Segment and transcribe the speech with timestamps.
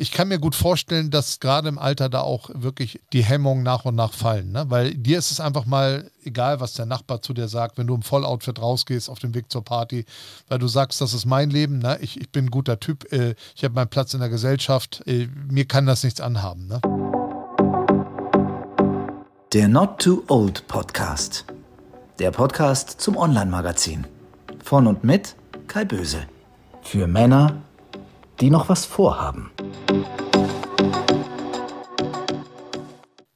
[0.00, 3.84] ich kann mir gut vorstellen, dass gerade im Alter da auch wirklich die Hemmungen nach
[3.84, 4.52] und nach fallen.
[4.52, 4.66] Ne?
[4.68, 7.96] Weil dir ist es einfach mal egal, was der Nachbar zu dir sagt, wenn du
[7.96, 10.04] im Volloutfit rausgehst auf dem Weg zur Party,
[10.48, 11.98] weil du sagst, das ist mein Leben, ne?
[12.00, 15.28] ich, ich bin ein guter Typ, äh, ich habe meinen Platz in der Gesellschaft, äh,
[15.50, 16.68] mir kann das nichts anhaben.
[16.68, 16.80] Ne?
[19.52, 21.44] Der Not Too Old Podcast.
[22.20, 24.06] Der Podcast zum Online-Magazin.
[24.62, 25.34] Von und mit
[25.66, 26.20] Kai Böse.
[26.82, 27.62] Für Männer,
[28.40, 29.50] die noch was vorhaben.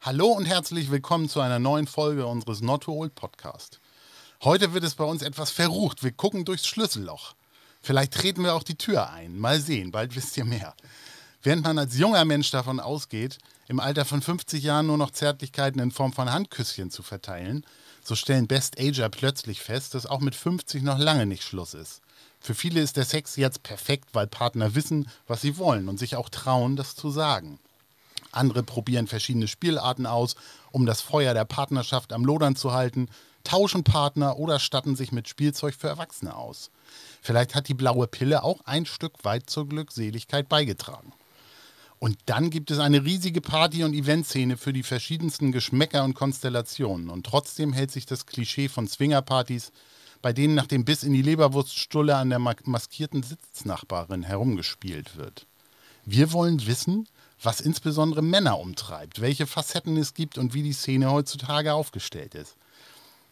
[0.01, 3.81] Hallo und herzlich willkommen zu einer neuen Folge unseres Not to Old Podcast.
[4.45, 6.05] Heute wird es bei uns etwas verrucht.
[6.05, 7.35] Wir gucken durchs Schlüsselloch.
[7.81, 9.37] Vielleicht treten wir auch die Tür ein.
[9.39, 10.75] Mal sehen, bald wisst ihr mehr.
[11.43, 15.81] Während man als junger Mensch davon ausgeht, im Alter von 50 Jahren nur noch Zärtlichkeiten
[15.81, 17.67] in Form von Handküsschen zu verteilen,
[18.05, 22.03] so stellen Best Ager plötzlich fest, dass auch mit 50 noch lange nicht Schluss ist.
[22.43, 26.17] Für viele ist der Sex jetzt perfekt, weil Partner wissen, was sie wollen und sich
[26.17, 27.61] auch trauen, das zu sagen.
[28.33, 30.35] Andere probieren verschiedene Spielarten aus,
[30.73, 33.09] um das Feuer der Partnerschaft am Lodern zu halten,
[33.45, 36.71] tauschen Partner oder statten sich mit Spielzeug für Erwachsene aus.
[37.21, 41.13] Vielleicht hat die blaue Pille auch ein Stück weit zur Glückseligkeit beigetragen.
[42.01, 47.09] Und dann gibt es eine riesige Party- und Eventszene für die verschiedensten Geschmäcker und Konstellationen.
[47.09, 49.71] Und trotzdem hält sich das Klischee von Swingerpartys
[50.23, 55.47] bei denen nach dem Biss in die Leberwurststulle an der maskierten Sitznachbarin herumgespielt wird.
[56.05, 57.09] Wir wollen wissen,
[57.43, 62.57] was insbesondere Männer umtreibt, welche Facetten es gibt und wie die Szene heutzutage aufgestellt ist.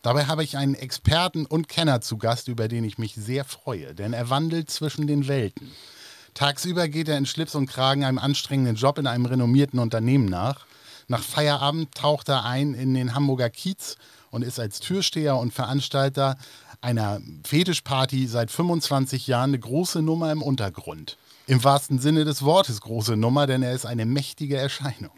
[0.02, 3.94] Dabei habe ich einen Experten und Kenner zu Gast, über den ich mich sehr freue,
[3.94, 5.70] denn er wandelt zwischen den Welten.
[6.34, 10.66] Tagsüber geht er in Schlips und Kragen einem anstrengenden Job in einem renommierten Unternehmen nach.
[11.08, 13.96] Nach Feierabend taucht er ein in den Hamburger Kiez
[14.30, 16.36] und ist als Türsteher und Veranstalter
[16.81, 21.17] einer Fetischparty seit 25 Jahren eine große Nummer im Untergrund.
[21.47, 25.12] Im wahrsten Sinne des Wortes große Nummer, denn er ist eine mächtige Erscheinung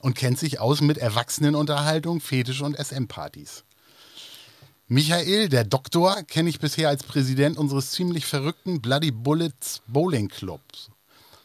[0.00, 3.64] und kennt sich aus mit Erwachsenenunterhaltung, Fetisch- und SM-Partys.
[4.88, 10.90] Michael, der Doktor, kenne ich bisher als Präsident unseres ziemlich verrückten Bloody Bullets Bowling Clubs.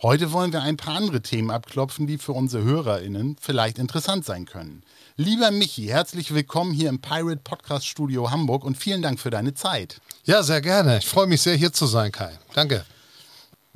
[0.04, 4.46] Heute wollen wir ein paar andere Themen abklopfen, die für unsere HörerInnen vielleicht interessant sein
[4.46, 4.84] können.
[5.24, 9.54] Lieber Michi, herzlich willkommen hier im Pirate Podcast Studio Hamburg und vielen Dank für deine
[9.54, 10.02] Zeit.
[10.24, 10.98] Ja, sehr gerne.
[10.98, 12.40] Ich freue mich sehr, hier zu sein, Kai.
[12.56, 12.84] Danke.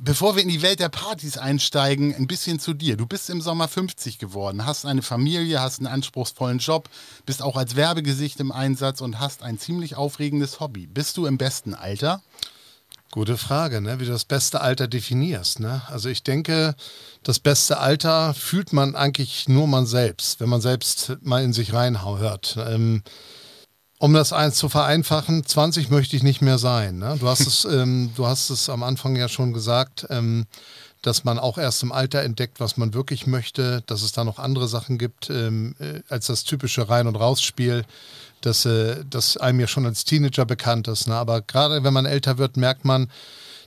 [0.00, 2.96] Bevor wir in die Welt der Partys einsteigen, ein bisschen zu dir.
[2.96, 6.88] Du bist im Sommer 50 geworden, hast eine Familie, hast einen anspruchsvollen Job,
[7.26, 10.88] bist auch als Werbegesicht im Einsatz und hast ein ziemlich aufregendes Hobby.
[10.88, 12.22] Bist du im besten Alter?
[13.16, 13.98] Gute Frage, ne?
[13.98, 15.60] wie du das beste Alter definierst.
[15.60, 15.80] Ne?
[15.88, 16.74] Also ich denke,
[17.22, 21.72] das beste Alter fühlt man eigentlich nur man selbst, wenn man selbst mal in sich
[21.72, 22.58] reinhört.
[22.68, 23.02] Ähm,
[23.96, 26.98] um das eins zu vereinfachen, 20 möchte ich nicht mehr sein.
[26.98, 27.16] Ne?
[27.18, 30.44] Du, hast es, ähm, du hast es am Anfang ja schon gesagt, ähm,
[31.00, 34.38] dass man auch erst im Alter entdeckt, was man wirklich möchte, dass es da noch
[34.38, 37.86] andere Sachen gibt ähm, äh, als das typische Rein- und Rausspiel
[38.40, 41.08] das, äh, das einem ja schon als Teenager bekannt ist.
[41.08, 41.14] Ne?
[41.14, 43.08] Aber gerade wenn man älter wird, merkt man,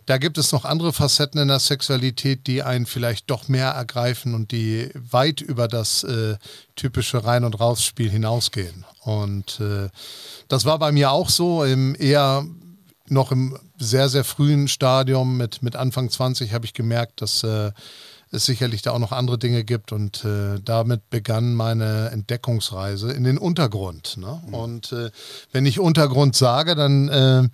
[0.06, 4.34] da gibt es noch andere Facetten in der Sexualität, die einen vielleicht doch mehr ergreifen
[4.34, 6.38] und die weit über das äh,
[6.76, 8.86] typische Rein- und Rausspiel hinausgehen.
[9.02, 9.90] Und äh,
[10.48, 12.44] das war bei mir auch so, im eher
[13.08, 17.72] noch im sehr, sehr frühen Stadium mit, mit Anfang 20 habe ich gemerkt, dass äh,
[18.32, 19.92] es sicherlich da auch noch andere Dinge gibt.
[19.92, 24.18] Und äh, damit begann meine Entdeckungsreise in den Untergrund.
[24.18, 24.42] Ne?
[24.48, 24.54] Mhm.
[24.54, 25.12] Und äh,
[25.52, 27.50] wenn ich Untergrund sage, dann äh,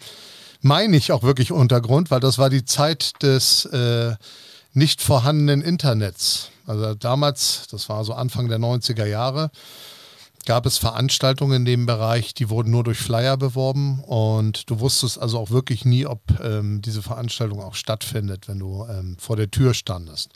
[0.62, 4.16] meine ich auch wirklich Untergrund, weil das war die Zeit des äh,
[4.74, 6.50] nicht vorhandenen Internets.
[6.68, 9.52] Also damals, das war so Anfang der 90er Jahre,
[10.46, 15.20] gab es Veranstaltungen in dem Bereich, die wurden nur durch Flyer beworben und du wusstest
[15.20, 19.52] also auch wirklich nie, ob ähm, diese Veranstaltung auch stattfindet, wenn du ähm, vor der
[19.52, 20.32] Tür standest.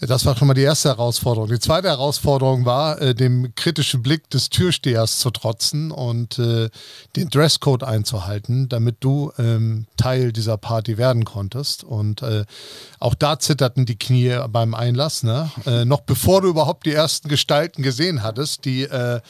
[0.00, 1.50] Das war schon mal die erste Herausforderung.
[1.50, 6.70] Die zweite Herausforderung war, äh, dem kritischen Blick des Türstehers zu trotzen und äh,
[7.16, 11.84] den Dresscode einzuhalten, damit du ähm, Teil dieser Party werden konntest.
[11.84, 12.46] Und äh,
[12.98, 15.50] auch da zitterten die Knie beim Einlass, ne?
[15.66, 19.20] Äh, noch bevor du überhaupt die ersten Gestalten gesehen hattest, die äh,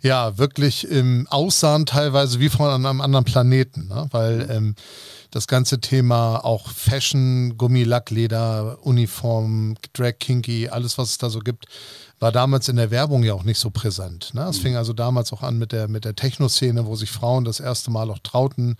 [0.00, 4.06] ja wirklich ähm, aussahen teilweise wie von einem anderen Planeten, ne?
[4.12, 4.74] weil ähm,
[5.34, 11.28] das ganze Thema auch Fashion, Gummi, Lack, Leder, Uniform, Drag, Kinky, alles was es da
[11.28, 11.66] so gibt,
[12.20, 14.32] war damals in der Werbung ja auch nicht so präsent.
[14.32, 14.42] Ne?
[14.42, 14.62] Es mhm.
[14.62, 17.90] fing also damals auch an mit der, mit der Techno-Szene, wo sich Frauen das erste
[17.90, 18.76] Mal auch trauten,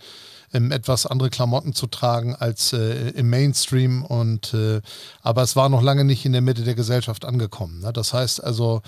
[0.55, 4.03] ähm, etwas andere Klamotten zu tragen als äh, im Mainstream.
[4.03, 4.81] Und äh,
[5.21, 7.81] aber es war noch lange nicht in der Mitte der Gesellschaft angekommen.
[7.81, 7.91] Ne?
[7.93, 8.81] Das heißt also,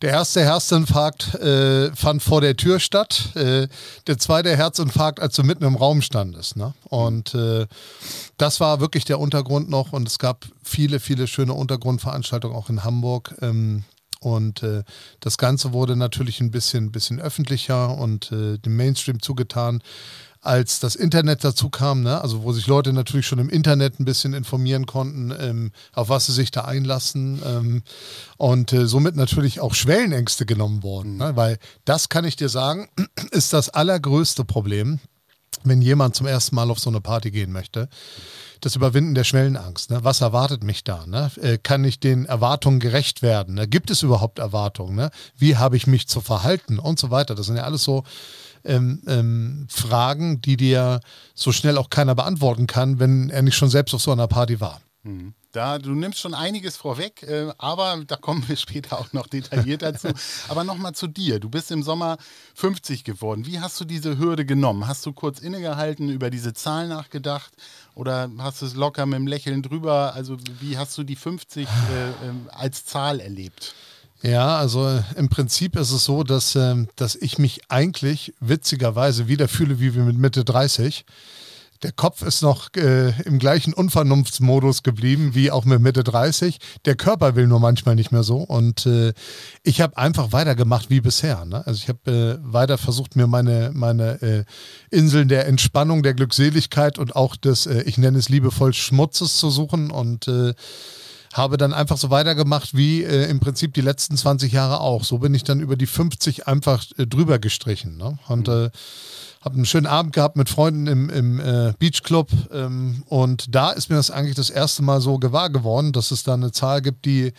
[0.00, 3.68] der erste Herzinfarkt äh, fand vor der Tür statt, äh,
[4.06, 6.56] der zweite Herzinfarkt, als du mitten im Raum standest.
[6.56, 6.72] Ne?
[6.84, 7.66] Und äh,
[8.36, 9.92] das war wirklich der Untergrund noch.
[9.92, 13.34] Und es gab viele, viele schöne Untergrundveranstaltungen auch in Hamburg.
[13.42, 13.84] Ähm,
[14.20, 14.82] und äh,
[15.20, 19.80] das Ganze wurde natürlich ein bisschen, bisschen öffentlicher und äh, dem Mainstream zugetan
[20.40, 22.20] als das Internet dazu kam, ne?
[22.20, 26.26] also wo sich Leute natürlich schon im Internet ein bisschen informieren konnten, ähm, auf was
[26.26, 27.82] sie sich da einlassen ähm,
[28.36, 31.18] und äh, somit natürlich auch Schwellenängste genommen wurden, mhm.
[31.18, 31.36] ne?
[31.36, 32.88] weil das kann ich dir sagen,
[33.30, 35.00] ist das allergrößte Problem,
[35.64, 37.88] wenn jemand zum ersten Mal auf so eine Party gehen möchte.
[38.60, 39.90] Das Überwinden der Schwellenangst.
[39.90, 40.02] Ne?
[40.02, 41.06] Was erwartet mich da?
[41.06, 41.30] Ne?
[41.40, 43.54] Äh, kann ich den Erwartungen gerecht werden?
[43.54, 43.68] Ne?
[43.68, 44.96] Gibt es überhaupt Erwartungen?
[44.96, 45.10] Ne?
[45.36, 46.78] Wie habe ich mich zu verhalten?
[46.78, 47.34] Und so weiter.
[47.34, 48.04] Das sind ja alles so
[48.64, 51.00] ähm, ähm, Fragen, die dir
[51.34, 54.60] so schnell auch keiner beantworten kann, wenn er nicht schon selbst auf so einer Party
[54.60, 54.80] war.
[55.02, 55.34] Mhm.
[55.52, 59.82] Da, du nimmst schon einiges vorweg, äh, aber da kommen wir später auch noch detailliert
[59.82, 60.08] dazu.
[60.48, 61.40] aber nochmal zu dir.
[61.40, 62.18] Du bist im Sommer
[62.54, 63.46] 50 geworden.
[63.46, 64.86] Wie hast du diese Hürde genommen?
[64.86, 67.52] Hast du kurz innegehalten, über diese Zahl nachgedacht
[67.94, 70.12] oder hast du es locker mit dem Lächeln drüber?
[70.14, 72.12] Also wie hast du die 50 äh, äh,
[72.50, 73.74] als Zahl erlebt?
[74.22, 79.48] Ja, also im Prinzip ist es so, dass, äh, dass ich mich eigentlich witzigerweise wieder
[79.48, 81.04] fühle wie mit Mitte 30.
[81.84, 86.58] Der Kopf ist noch äh, im gleichen Unvernunftsmodus geblieben wie auch mit Mitte 30.
[86.86, 88.38] Der Körper will nur manchmal nicht mehr so.
[88.38, 89.12] Und äh,
[89.62, 91.44] ich habe einfach weitergemacht wie bisher.
[91.44, 91.64] Ne?
[91.64, 94.44] Also ich habe äh, weiter versucht, mir meine, meine äh,
[94.90, 99.48] Inseln der Entspannung, der Glückseligkeit und auch des, äh, ich nenne es liebevoll, Schmutzes zu
[99.48, 99.92] suchen.
[99.92, 100.54] Und äh,
[101.32, 105.04] habe dann einfach so weitergemacht wie äh, im Prinzip die letzten 20 Jahre auch.
[105.04, 107.96] So bin ich dann über die 50 einfach äh, drüber gestrichen.
[107.96, 108.18] Ne?
[108.28, 108.70] Und äh,
[109.40, 112.30] habe einen schönen Abend gehabt mit Freunden im, im äh, Beachclub.
[112.52, 116.24] Ähm, und da ist mir das eigentlich das erste Mal so gewahr geworden, dass es
[116.24, 117.32] da eine Zahl gibt, die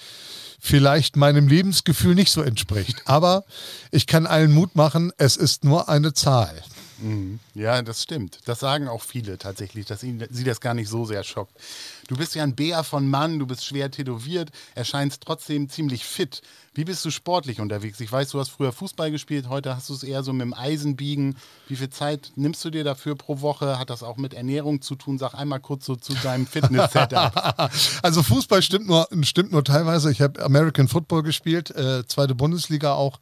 [0.59, 3.01] vielleicht meinem Lebensgefühl nicht so entspricht.
[3.05, 3.43] Aber
[3.91, 6.53] ich kann allen Mut machen, es ist nur eine Zahl.
[7.01, 7.39] Mhm.
[7.53, 8.39] Ja, das stimmt.
[8.45, 11.53] Das sagen auch viele tatsächlich, dass ihn, sie das gar nicht so sehr schockt.
[12.07, 16.41] Du bist ja ein Bär von Mann, du bist schwer tätowiert, erscheinst trotzdem ziemlich fit.
[16.73, 17.99] Wie bist du sportlich unterwegs?
[17.99, 20.53] Ich weiß, du hast früher Fußball gespielt, heute hast du es eher so mit dem
[20.53, 21.35] Eisenbiegen.
[21.67, 23.79] Wie viel Zeit nimmst du dir dafür pro Woche?
[23.79, 25.17] Hat das auch mit Ernährung zu tun?
[25.17, 27.71] Sag einmal kurz so zu deinem Fitness-Setup.
[28.03, 30.11] also Fußball stimmt nur, stimmt nur teilweise.
[30.11, 33.19] Ich habe American Football gespielt, äh, zweite Bundesliga auch.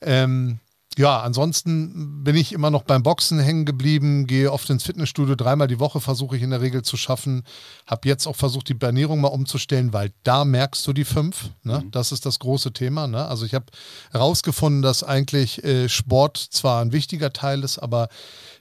[0.00, 0.60] Ähm,
[0.98, 5.68] ja, ansonsten bin ich immer noch beim Boxen hängen geblieben, gehe oft ins Fitnessstudio, dreimal
[5.68, 7.44] die Woche versuche ich in der Regel zu schaffen.
[7.86, 11.50] Habe jetzt auch versucht, die Ernährung mal umzustellen, weil da merkst du die fünf.
[11.62, 11.82] Ne?
[11.84, 11.92] Mhm.
[11.92, 13.06] Das ist das große Thema.
[13.06, 13.24] Ne?
[13.24, 13.66] Also ich habe
[14.10, 18.08] herausgefunden, dass eigentlich äh, Sport zwar ein wichtiger Teil ist, aber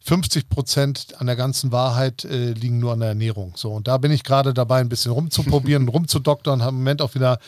[0.02, 3.54] 50 Prozent an der ganzen Wahrheit äh, liegen nur an der Ernährung.
[3.56, 7.02] So, und da bin ich gerade dabei, ein bisschen rumzuprobieren und rumzudoktern, habe im Moment
[7.02, 7.40] auch wieder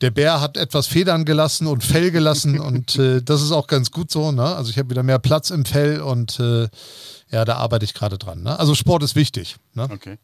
[0.00, 3.90] der Bär hat etwas Federn gelassen und Fell gelassen und äh, das ist auch ganz
[3.90, 4.32] gut so.
[4.32, 4.44] Ne?
[4.44, 6.68] Also ich habe wieder mehr Platz im Fell und äh,
[7.30, 8.42] ja, da arbeite ich gerade dran.
[8.42, 8.58] Ne?
[8.58, 9.56] Also Sport ist wichtig.
[9.72, 9.88] Ne?
[9.90, 10.18] Okay.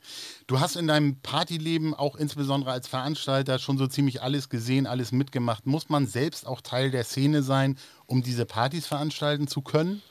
[0.46, 5.11] Du hast in deinem Partyleben auch insbesondere als Veranstalter schon so ziemlich alles gesehen, alles
[5.11, 5.67] mitgemacht.
[5.67, 7.76] Muss man selbst auch Teil der Szene sein,
[8.06, 10.02] um diese Partys veranstalten zu können?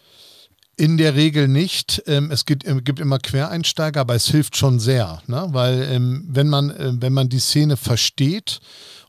[0.76, 2.04] In der Regel nicht.
[2.08, 5.48] Ähm, es gibt, äh, gibt, immer Quereinsteiger, aber es hilft schon sehr, ne?
[5.52, 8.60] weil ähm, wenn, man, äh, wenn man die Szene versteht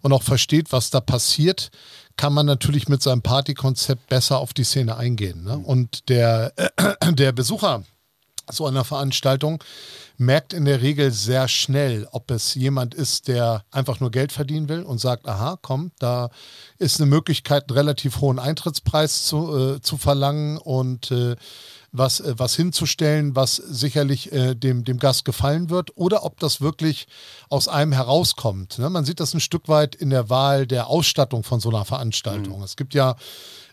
[0.03, 1.71] und auch versteht, was da passiert,
[2.17, 5.45] kann man natürlich mit seinem Partykonzept besser auf die Szene eingehen.
[5.45, 5.59] Ne?
[5.59, 7.85] Und der, äh, der Besucher
[8.53, 9.63] so einer Veranstaltung
[10.17, 14.69] merkt in der Regel sehr schnell, ob es jemand ist, der einfach nur Geld verdienen
[14.69, 16.31] will und sagt, aha, komm, da
[16.79, 21.37] ist eine Möglichkeit, einen relativ hohen Eintrittspreis zu, äh, zu verlangen und äh,
[21.93, 26.61] was, äh, was hinzustellen, was sicherlich äh, dem, dem Gast gefallen wird, oder ob das
[26.61, 27.07] wirklich
[27.49, 28.79] aus einem herauskommt.
[28.79, 28.91] Ne?
[28.91, 32.59] Man sieht das ein Stück weit in der Wahl der Ausstattung von so einer Veranstaltung.
[32.59, 32.65] Mhm.
[32.65, 33.17] Es gibt ja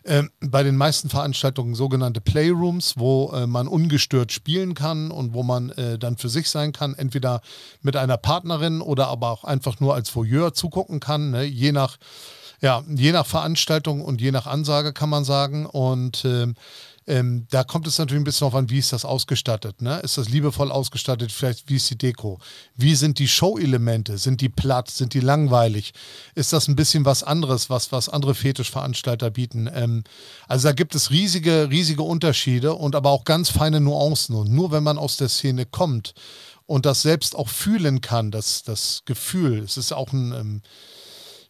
[0.04, 5.42] ähm, bei den meisten Veranstaltungen sogenannte Playrooms, wo äh, man ungestört spielen kann und wo
[5.42, 7.42] man äh, dann für sich sein kann, entweder
[7.82, 11.44] mit einer Partnerin oder aber auch einfach nur als Voyeur zugucken kann, ne?
[11.44, 11.98] je nach
[12.60, 15.64] ja, je nach Veranstaltung und je nach Ansage kann man sagen.
[15.64, 16.48] Und äh,
[17.08, 19.80] ähm, da kommt es natürlich ein bisschen auf an, wie ist das ausgestattet.
[19.80, 19.98] Ne?
[20.00, 21.32] Ist das liebevoll ausgestattet?
[21.32, 22.38] Vielleicht, wie ist die Deko?
[22.76, 24.18] Wie sind die Show-Elemente?
[24.18, 24.90] Sind die platt?
[24.90, 25.94] Sind die langweilig?
[26.34, 29.70] Ist das ein bisschen was anderes, was, was andere Fetischveranstalter bieten?
[29.72, 30.04] Ähm,
[30.48, 34.34] also da gibt es riesige, riesige Unterschiede und aber auch ganz feine Nuancen.
[34.34, 36.12] Und nur wenn man aus der Szene kommt
[36.66, 40.32] und das selbst auch fühlen kann, das, das Gefühl, es ist auch ein.
[40.32, 40.62] Ähm,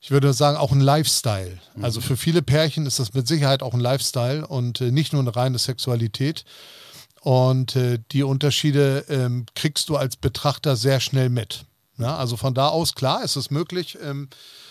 [0.00, 1.58] ich würde sagen, auch ein Lifestyle.
[1.82, 5.22] Also für viele Pärchen ist das mit Sicherheit auch ein Lifestyle und äh, nicht nur
[5.22, 6.44] eine reine Sexualität.
[7.20, 11.64] Und äh, die Unterschiede ähm, kriegst du als Betrachter sehr schnell mit.
[11.98, 14.28] Ja, also von da aus, klar, ist es möglich, ähm,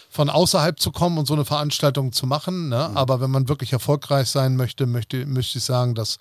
[0.09, 2.69] von außerhalb zu kommen und so eine Veranstaltung zu machen.
[2.69, 2.87] Ne?
[2.89, 2.97] Mhm.
[2.97, 6.19] Aber wenn man wirklich erfolgreich sein möchte, möchte, möchte ich sagen, dass,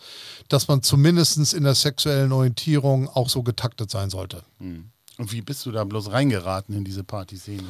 [0.48, 4.42] dass man zumindest in der sexuellen Orientierung auch so getaktet sein sollte.
[4.58, 4.90] Mhm.
[5.18, 7.62] Und wie bist du da bloß reingeraten in diese Partyszene?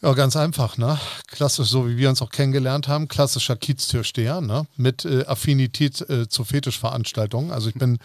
[0.00, 0.96] Ja, ganz einfach, ne?
[1.26, 4.64] Klassisch, so wie wir uns auch kennengelernt haben, klassischer Kieztürsteher, ne?
[4.76, 7.50] Mit äh, Affinität äh, zu Fetischveranstaltungen.
[7.50, 7.98] Also ich bin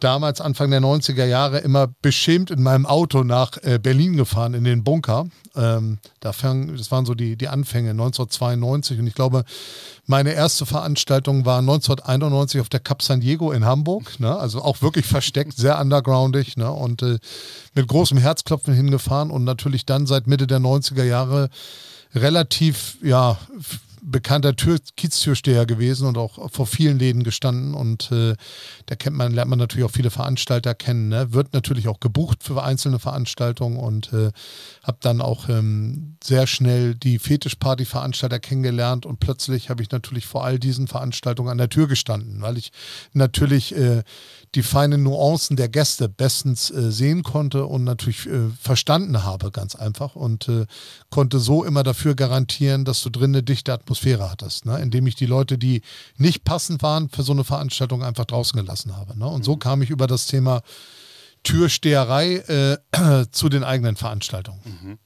[0.00, 4.64] damals Anfang der 90er Jahre immer beschämt in meinem Auto nach äh, Berlin gefahren, in
[4.64, 5.26] den Bunker.
[5.56, 8.98] Ähm, da fang, das waren so die, die Anfänge, 1992.
[8.98, 9.44] Und ich glaube,
[10.06, 14.20] meine erste Veranstaltung war 1991 auf der Cap San Diego in Hamburg.
[14.20, 14.36] Ne?
[14.36, 16.56] Also auch wirklich versteckt, sehr undergroundig.
[16.56, 16.70] Ne?
[16.70, 17.18] Und äh,
[17.74, 21.48] mit großem Herzklopfen hingefahren und natürlich dann seit Mitte der 90er Jahre
[22.14, 23.36] relativ, ja,
[24.10, 27.74] bekannter Tür, Kieztürsteher gewesen und auch vor vielen Läden gestanden.
[27.74, 28.34] Und äh,
[28.86, 31.08] da kennt man, lernt man natürlich auch viele Veranstalter kennen.
[31.08, 31.32] Ne?
[31.32, 34.30] Wird natürlich auch gebucht für einzelne Veranstaltungen und äh,
[34.82, 40.44] habe dann auch ähm, sehr schnell die Fetischparty-Veranstalter kennengelernt und plötzlich habe ich natürlich vor
[40.44, 42.72] all diesen Veranstaltungen an der Tür gestanden, weil ich
[43.12, 44.02] natürlich äh,
[44.54, 49.74] die feinen Nuancen der Gäste bestens äh, sehen konnte und natürlich äh, verstanden habe, ganz
[49.74, 50.16] einfach.
[50.16, 50.66] Und äh,
[51.10, 54.78] konnte so immer dafür garantieren, dass du drin eine dichte Atmosphäre hattest, ne?
[54.78, 55.82] indem ich die Leute, die
[56.16, 59.18] nicht passend waren für so eine Veranstaltung, einfach draußen gelassen habe.
[59.18, 59.26] Ne?
[59.26, 59.58] Und so mhm.
[59.58, 60.62] kam ich über das Thema
[61.42, 62.36] Türsteherei
[62.92, 64.60] äh, zu den eigenen Veranstaltungen.
[64.64, 64.98] Mhm.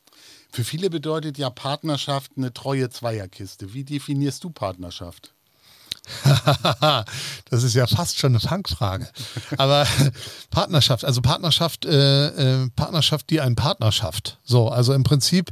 [0.51, 3.73] Für viele bedeutet ja Partnerschaft eine treue Zweierkiste.
[3.73, 5.32] Wie definierst du Partnerschaft?
[7.51, 9.09] das ist ja fast schon eine Fangfrage.
[9.57, 9.87] Aber
[10.51, 14.39] Partnerschaft, also Partnerschaft, äh, äh, Partnerschaft, die einen Partnerschaft.
[14.45, 15.51] So, also im Prinzip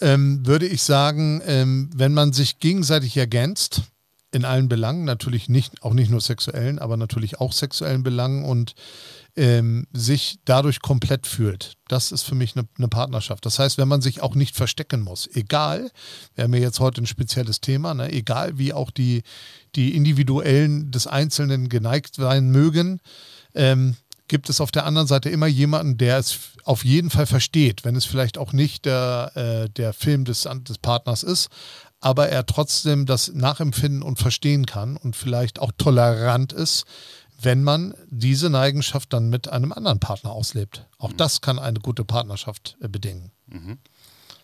[0.00, 3.82] ähm, würde ich sagen, ähm, wenn man sich gegenseitig ergänzt,
[4.32, 8.74] in allen Belangen, natürlich nicht, auch nicht nur sexuellen, aber natürlich auch sexuellen Belangen und
[9.36, 11.74] ähm, sich dadurch komplett fühlt.
[11.88, 13.46] Das ist für mich eine, eine, Partnerschaft.
[13.46, 15.90] Das heißt, wenn man sich auch nicht verstecken muss, egal,
[16.34, 19.22] wir haben ja jetzt heute ein spezielles Thema, ne, egal wie auch die,
[19.74, 23.00] die Individuellen des Einzelnen geneigt sein mögen,
[23.54, 23.96] ähm,
[24.28, 27.96] gibt es auf der anderen Seite immer jemanden, der es auf jeden Fall versteht, wenn
[27.96, 31.48] es vielleicht auch nicht der, äh, der Film des, des Partners ist,
[32.00, 36.84] aber er trotzdem das nachempfinden und verstehen kann und vielleicht auch tolerant ist,
[37.42, 40.86] wenn man diese Neigenschaft dann mit einem anderen Partner auslebt.
[40.98, 41.16] Auch mhm.
[41.16, 43.32] das kann eine gute Partnerschaft äh, bedingen.
[43.46, 43.78] Mhm.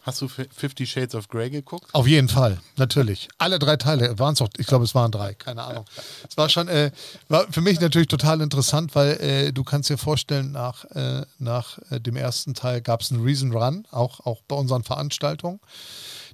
[0.07, 1.93] Hast du Fifty Shades of Grey geguckt?
[1.93, 3.29] Auf jeden Fall, natürlich.
[3.39, 5.85] Alle drei Teile waren es doch, ich glaube, es waren drei, keine Ahnung.
[6.31, 6.93] Es war schon, äh,
[7.29, 11.79] war für mich natürlich total interessant, weil äh, du kannst dir vorstellen, nach, äh, nach
[11.91, 15.59] äh, dem ersten Teil gab es einen Reason Run, auch, auch bei unseren Veranstaltungen.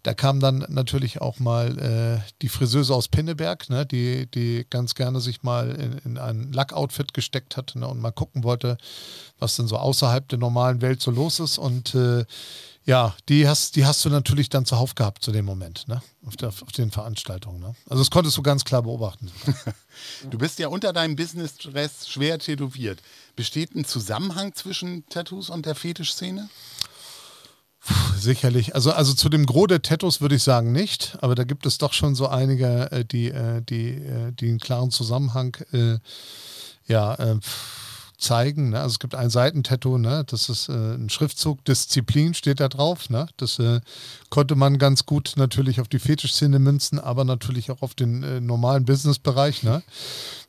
[0.02, 4.94] Da kam dann natürlich auch mal äh, die Friseuse aus Pinneberg, ne, die, die ganz
[4.94, 8.78] gerne sich mal in, in ein Lackoutfit gesteckt hat ne, und mal gucken wollte,
[9.38, 11.56] was denn so außerhalb der normalen Welt so los ist.
[11.56, 12.24] Und äh,
[12.84, 16.02] ja, die hast, die hast du natürlich dann zuhauf gehabt zu dem Moment, ne?
[16.26, 17.60] Auf, der, auf den Veranstaltungen.
[17.60, 17.74] Ne?
[17.88, 19.30] Also das konntest du ganz klar beobachten.
[20.30, 23.00] du bist ja unter deinem Business-Stress schwer tätowiert.
[23.36, 26.48] Besteht ein Zusammenhang zwischen Tattoos und der Fetischszene?
[28.16, 28.74] Sicherlich.
[28.74, 31.78] Also, also zu dem Gros der Tattoos würde ich sagen nicht, aber da gibt es
[31.78, 35.56] doch schon so einige, äh, die, äh, die, äh, die einen klaren Zusammenhang
[36.86, 37.16] ja,
[38.22, 38.70] zeigen.
[38.70, 38.80] Ne?
[38.80, 40.24] Also es gibt ein Seitentattoo, ne?
[40.26, 43.10] das ist äh, ein Schriftzug, Disziplin steht da drauf.
[43.10, 43.28] Ne?
[43.36, 43.80] Das äh,
[44.30, 48.40] konnte man ganz gut natürlich auf die Fetischszene münzen, aber natürlich auch auf den äh,
[48.40, 49.62] normalen Businessbereich.
[49.62, 49.82] Ne?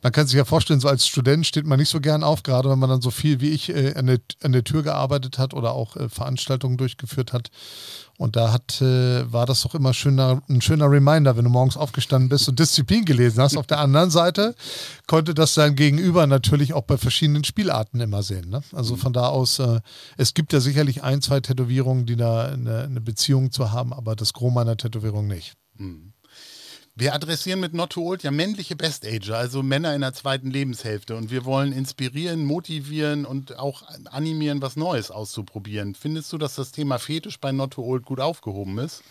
[0.01, 2.69] Man kann sich ja vorstellen, so als Student steht man nicht so gern auf, gerade
[2.69, 5.53] wenn man dann so viel wie ich äh, an, der, an der Tür gearbeitet hat
[5.53, 7.49] oder auch äh, Veranstaltungen durchgeführt hat.
[8.17, 11.75] Und da hat, äh, war das doch immer schöner, ein schöner Reminder, wenn du morgens
[11.75, 13.57] aufgestanden bist und Disziplin gelesen hast.
[13.57, 14.53] Auf der anderen Seite
[15.07, 18.49] konnte das dein Gegenüber natürlich auch bei verschiedenen Spielarten immer sehen.
[18.49, 18.61] Ne?
[18.71, 19.81] Also von da aus, äh,
[20.17, 24.15] es gibt ja sicherlich ein, zwei Tätowierungen, die da eine, eine Beziehung zu haben, aber
[24.15, 25.55] das Gros meiner Tätowierung nicht.
[25.77, 26.12] Mhm.
[26.95, 31.15] Wir adressieren mit Not Too Old ja männliche Best-Ager, also Männer in der zweiten Lebenshälfte.
[31.15, 33.81] Und wir wollen inspirieren, motivieren und auch
[34.11, 35.95] animieren, was Neues auszuprobieren.
[35.95, 39.01] Findest du, dass das Thema Fetisch bei Not Too Old gut aufgehoben ist?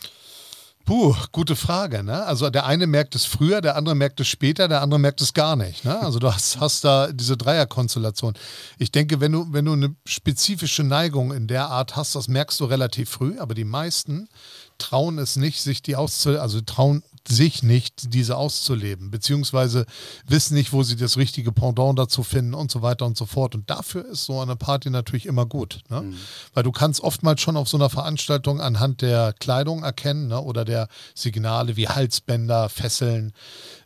[0.85, 2.05] Puh, gute Frage.
[2.05, 2.25] Ne?
[2.25, 5.35] Also der eine merkt es früher, der andere merkt es später, der andere merkt es
[5.35, 5.85] gar nicht.
[5.85, 5.99] Ne?
[6.01, 8.35] Also du hast, hast da diese Dreierkonstellation.
[8.79, 12.61] Ich denke, wenn du, wenn du eine spezifische Neigung in der Art hast, das merkst
[12.61, 14.29] du relativ früh, aber die meisten
[14.79, 19.87] trauen es nicht, sich die auszu, also trauen, sich nicht, diese auszuleben, beziehungsweise
[20.27, 23.55] wissen nicht, wo sie das richtige Pendant dazu finden und so weiter und so fort.
[23.55, 25.81] Und dafür ist so eine Party natürlich immer gut.
[25.89, 26.03] Ne?
[26.03, 26.17] Mhm.
[26.55, 30.41] Weil du kannst oftmals schon auf so einer Veranstaltung anhand der Kleidung erkennen ne?
[30.41, 33.33] oder der Signale wie Halsbänder, Fesseln,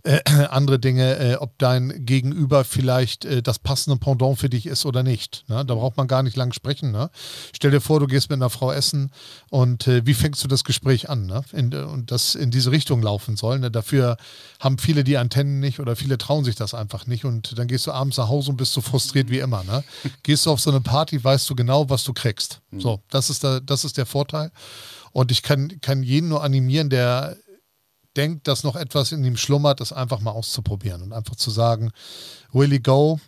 [0.06, 0.20] äh,
[0.50, 5.02] andere Dinge, äh, ob dein Gegenüber vielleicht äh, das passende Pendant für dich ist oder
[5.02, 5.44] nicht.
[5.48, 5.64] Ne?
[5.64, 6.92] Da braucht man gar nicht lang sprechen.
[6.92, 7.10] Ne?
[7.54, 9.10] Stell dir vor, du gehst mit einer Frau essen
[9.50, 11.26] und äh, wie fängst du das Gespräch an?
[11.26, 11.42] Ne?
[11.52, 13.58] In, und das in diese Richtung laufen soll.
[13.58, 13.70] Ne?
[13.70, 14.16] Dafür
[14.60, 17.86] haben viele die Antennen nicht oder viele trauen sich das einfach nicht und dann gehst
[17.86, 19.64] du abends nach Hause und bist so frustriert wie immer.
[19.64, 19.82] Ne?
[20.22, 22.60] Gehst du auf so eine Party, weißt du genau, was du kriegst.
[22.70, 22.80] Mhm.
[22.80, 24.50] So, das ist, der, das ist der Vorteil.
[25.12, 27.36] Und ich kann, kann jeden nur animieren, der
[28.16, 31.92] denkt, dass noch etwas in ihm schlummert, das einfach mal auszuprobieren und einfach zu sagen,
[32.54, 33.20] really go,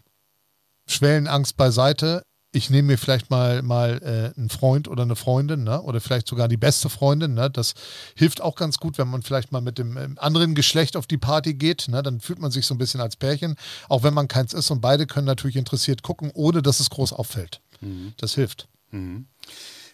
[0.87, 2.23] Schwellenangst beiseite.
[2.51, 5.83] Ich nehme mir vielleicht mal, mal äh, einen Freund oder eine Freundin, ne?
[5.83, 7.35] oder vielleicht sogar die beste Freundin.
[7.35, 7.51] Ne?
[7.51, 7.75] Das
[8.17, 11.19] hilft auch ganz gut, wenn man vielleicht mal mit dem ähm, anderen Geschlecht auf die
[11.19, 11.89] Party geht.
[11.89, 12.03] Ne?
[12.03, 13.57] Dann fühlt man sich so ein bisschen als Pärchen,
[13.91, 14.71] auch wenn man keins ist.
[14.71, 17.61] Und beide können natürlich interessiert gucken, ohne dass es groß auffällt.
[17.83, 18.15] Mhm.
[18.17, 18.67] Das hilft.
[18.93, 19.27] Mhm.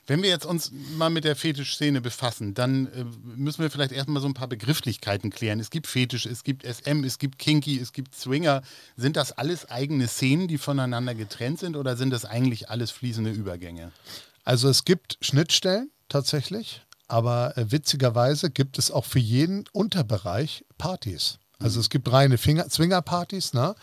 [0.06, 3.04] Wenn wir jetzt uns mal mit der Fetischszene befassen, dann äh,
[3.36, 5.60] müssen wir vielleicht erstmal so ein paar Begrifflichkeiten klären.
[5.60, 8.62] Es gibt Fetisch, es gibt SM, es gibt Kinky, es gibt Swinger.
[8.96, 13.30] Sind das alles eigene Szenen, die voneinander getrennt sind oder sind das eigentlich alles fließende
[13.30, 13.92] Übergänge?
[14.44, 21.38] Also es gibt Schnittstellen tatsächlich, aber äh, witzigerweise gibt es auch für jeden Unterbereich Partys.
[21.60, 23.74] Also es gibt reine Swingerpartys, ne?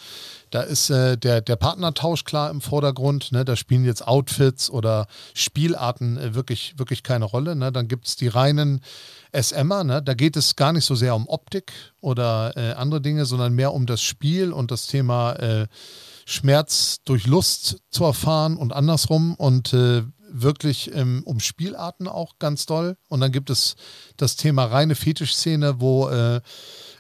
[0.49, 3.45] Da ist äh, der, der Partnertausch klar im Vordergrund, ne?
[3.45, 7.55] Da spielen jetzt Outfits oder Spielarten äh, wirklich, wirklich keine Rolle.
[7.55, 7.71] Ne?
[7.71, 8.81] Dann gibt es die reinen
[9.33, 10.01] SMer, ne?
[10.03, 13.73] Da geht es gar nicht so sehr um Optik oder äh, andere Dinge, sondern mehr
[13.73, 15.67] um das Spiel und das Thema äh,
[16.25, 19.35] Schmerz durch Lust zu erfahren und andersrum.
[19.35, 22.97] Und äh, wirklich ähm, um Spielarten auch ganz doll.
[23.07, 23.75] Und dann gibt es
[24.17, 26.41] das Thema reine Fetischszene, wo äh,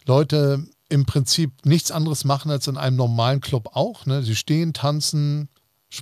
[0.05, 4.05] Leute im Prinzip nichts anderes machen als in einem normalen Club auch.
[4.05, 4.23] Ne?
[4.23, 5.49] Sie stehen, tanzen,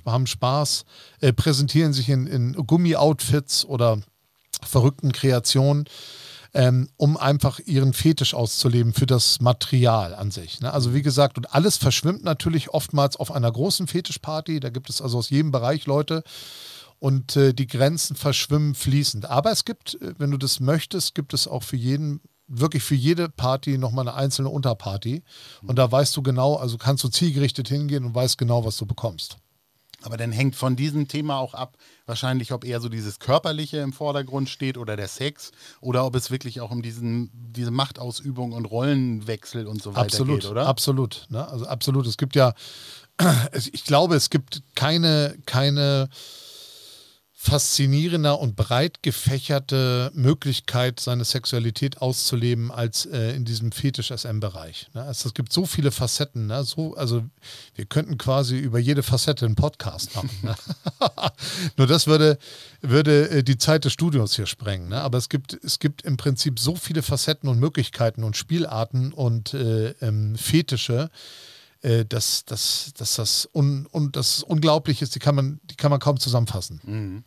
[0.04, 0.84] haben Spaß,
[1.20, 4.00] äh, präsentieren sich in, in Gummi-Outfits oder
[4.62, 5.84] verrückten Kreationen,
[6.52, 10.60] ähm, um einfach ihren Fetisch auszuleben für das Material an sich.
[10.60, 10.72] Ne?
[10.72, 14.58] Also wie gesagt, und alles verschwimmt natürlich oftmals auf einer großen Fetischparty.
[14.58, 16.24] Da gibt es also aus jedem Bereich Leute
[16.98, 19.26] und äh, die Grenzen verschwimmen fließend.
[19.26, 22.94] Aber es gibt, äh, wenn du das möchtest, gibt es auch für jeden wirklich für
[22.94, 25.22] jede Party nochmal eine einzelne Unterparty.
[25.62, 28.86] Und da weißt du genau, also kannst du zielgerichtet hingehen und weißt genau, was du
[28.86, 29.38] bekommst.
[30.02, 31.76] Aber dann hängt von diesem Thema auch ab,
[32.06, 36.30] wahrscheinlich, ob eher so dieses Körperliche im Vordergrund steht oder der Sex oder ob es
[36.30, 40.66] wirklich auch um diesen, diese Machtausübung und Rollenwechsel und so weiter absolut, geht, oder?
[40.66, 41.46] Absolut, ne?
[41.46, 42.06] also absolut.
[42.06, 42.54] Es gibt ja,
[43.72, 46.08] ich glaube, es gibt keine, keine
[47.42, 54.88] faszinierender und breit gefächerte Möglichkeit, seine Sexualität auszuleben, als äh, in diesem Fetisch-SM-Bereich.
[54.92, 55.04] Ne?
[55.04, 56.48] Also es gibt so viele Facetten.
[56.48, 56.62] Ne?
[56.64, 57.24] So, also
[57.76, 60.28] wir könnten quasi über jede Facette einen Podcast machen.
[60.42, 60.54] Ne?
[61.78, 62.36] Nur das würde,
[62.82, 64.90] würde äh, die Zeit des Studios hier sprengen.
[64.90, 65.00] Ne?
[65.00, 69.54] Aber es gibt, es gibt im Prinzip so viele Facetten und Möglichkeiten und Spielarten und
[69.54, 71.08] äh, ähm, Fetische,
[71.80, 75.90] äh, dass, dass, dass das, un, un, das unglaublich ist, die kann man, die kann
[75.90, 76.82] man kaum zusammenfassen.
[76.84, 77.24] Mhm.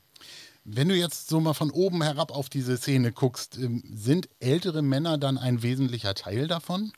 [0.66, 4.82] Wenn du jetzt so mal von oben herab auf diese Szene guckst, ähm, sind ältere
[4.82, 6.94] Männer dann ein wesentlicher Teil davon?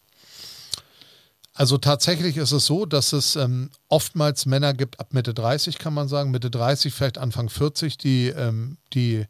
[1.57, 5.93] Also tatsächlich ist es so, dass es ähm, oftmals Männer gibt ab Mitte 30, kann
[5.93, 9.25] man sagen, Mitte 30, vielleicht Anfang 40, die, ähm, die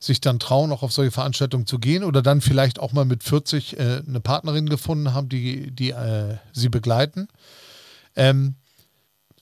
[0.00, 3.22] sich dann trauen, auch auf solche Veranstaltungen zu gehen oder dann vielleicht auch mal mit
[3.22, 7.28] 40 äh, eine Partnerin gefunden haben, die, die äh, sie begleiten.
[8.16, 8.56] Ähm,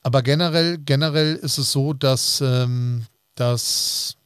[0.02, 4.17] aber generell, generell ist es so, dass, ähm, dass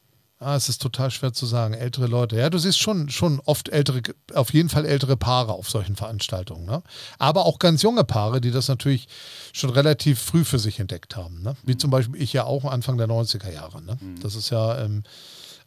[0.43, 1.73] Ah, es ist total schwer zu sagen.
[1.73, 2.35] Ältere Leute.
[2.37, 4.01] Ja, du siehst schon, schon oft ältere,
[4.33, 6.65] auf jeden Fall ältere Paare auf solchen Veranstaltungen.
[6.65, 6.83] Ne?
[7.17, 9.07] Aber auch ganz junge Paare, die das natürlich
[9.53, 11.41] schon relativ früh für sich entdeckt haben.
[11.41, 11.55] Ne?
[11.63, 13.81] Wie zum Beispiel ich ja auch Anfang der 90er Jahre.
[13.81, 13.97] Ne?
[13.99, 14.19] Mhm.
[14.21, 15.03] Das ist ja, ähm,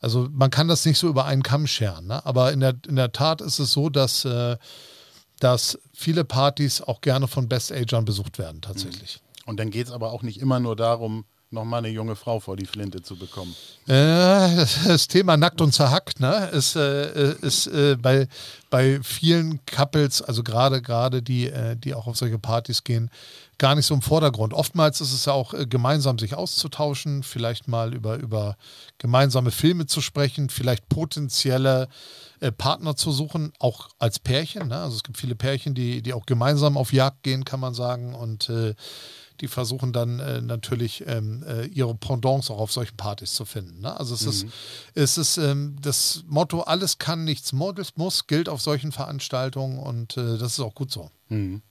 [0.01, 2.07] also man kann das nicht so über einen Kamm scheren.
[2.07, 2.25] Ne?
[2.27, 4.57] Aber in der, in der Tat ist es so, dass, äh,
[5.41, 9.21] dass viele Partys auch gerne von Best-Agern besucht werden, tatsächlich.
[9.23, 9.51] Mhm.
[9.51, 12.57] Und dann geht es aber auch nicht immer nur darum, nochmal eine junge Frau vor
[12.57, 13.55] die Flinte zu bekommen?
[13.87, 18.29] Äh, das Thema nackt und zerhackt ne, ist, äh, ist äh, bei,
[18.71, 23.11] bei vielen Couples, also gerade gerade die, äh, die auch auf solche Partys gehen,
[23.59, 24.53] gar nicht so im Vordergrund.
[24.53, 28.57] Oftmals ist es ja auch äh, gemeinsam sich auszutauschen, vielleicht mal über, über
[28.99, 31.89] gemeinsame Filme zu sprechen, vielleicht potenzielle
[32.41, 34.69] äh, Partner zu suchen, auch als Pärchen.
[34.69, 34.77] Ne?
[34.77, 38.15] Also es gibt viele Pärchen, die, die auch gemeinsam auf Jagd gehen, kann man sagen.
[38.15, 38.51] Und
[39.41, 43.81] die versuchen dann äh, natürlich ähm, äh, ihre Pendants auch auf solchen Partys zu finden.
[43.81, 43.99] Ne?
[43.99, 44.31] Also es mhm.
[44.31, 44.47] ist,
[44.95, 50.39] es ist ähm, das Motto, alles kann, nichts muss, gilt auf solchen Veranstaltungen und äh,
[50.39, 51.11] das ist auch gut so.
[51.29, 51.63] Mhm.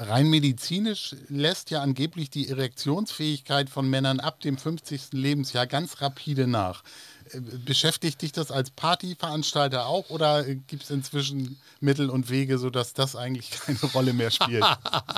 [0.00, 5.08] Rein medizinisch lässt ja angeblich die Erektionsfähigkeit von Männern ab dem 50.
[5.10, 6.84] Lebensjahr ganz rapide nach.
[7.64, 13.16] Beschäftigt dich das als Partyveranstalter auch oder gibt es inzwischen Mittel und Wege, sodass das
[13.16, 14.64] eigentlich keine Rolle mehr spielt?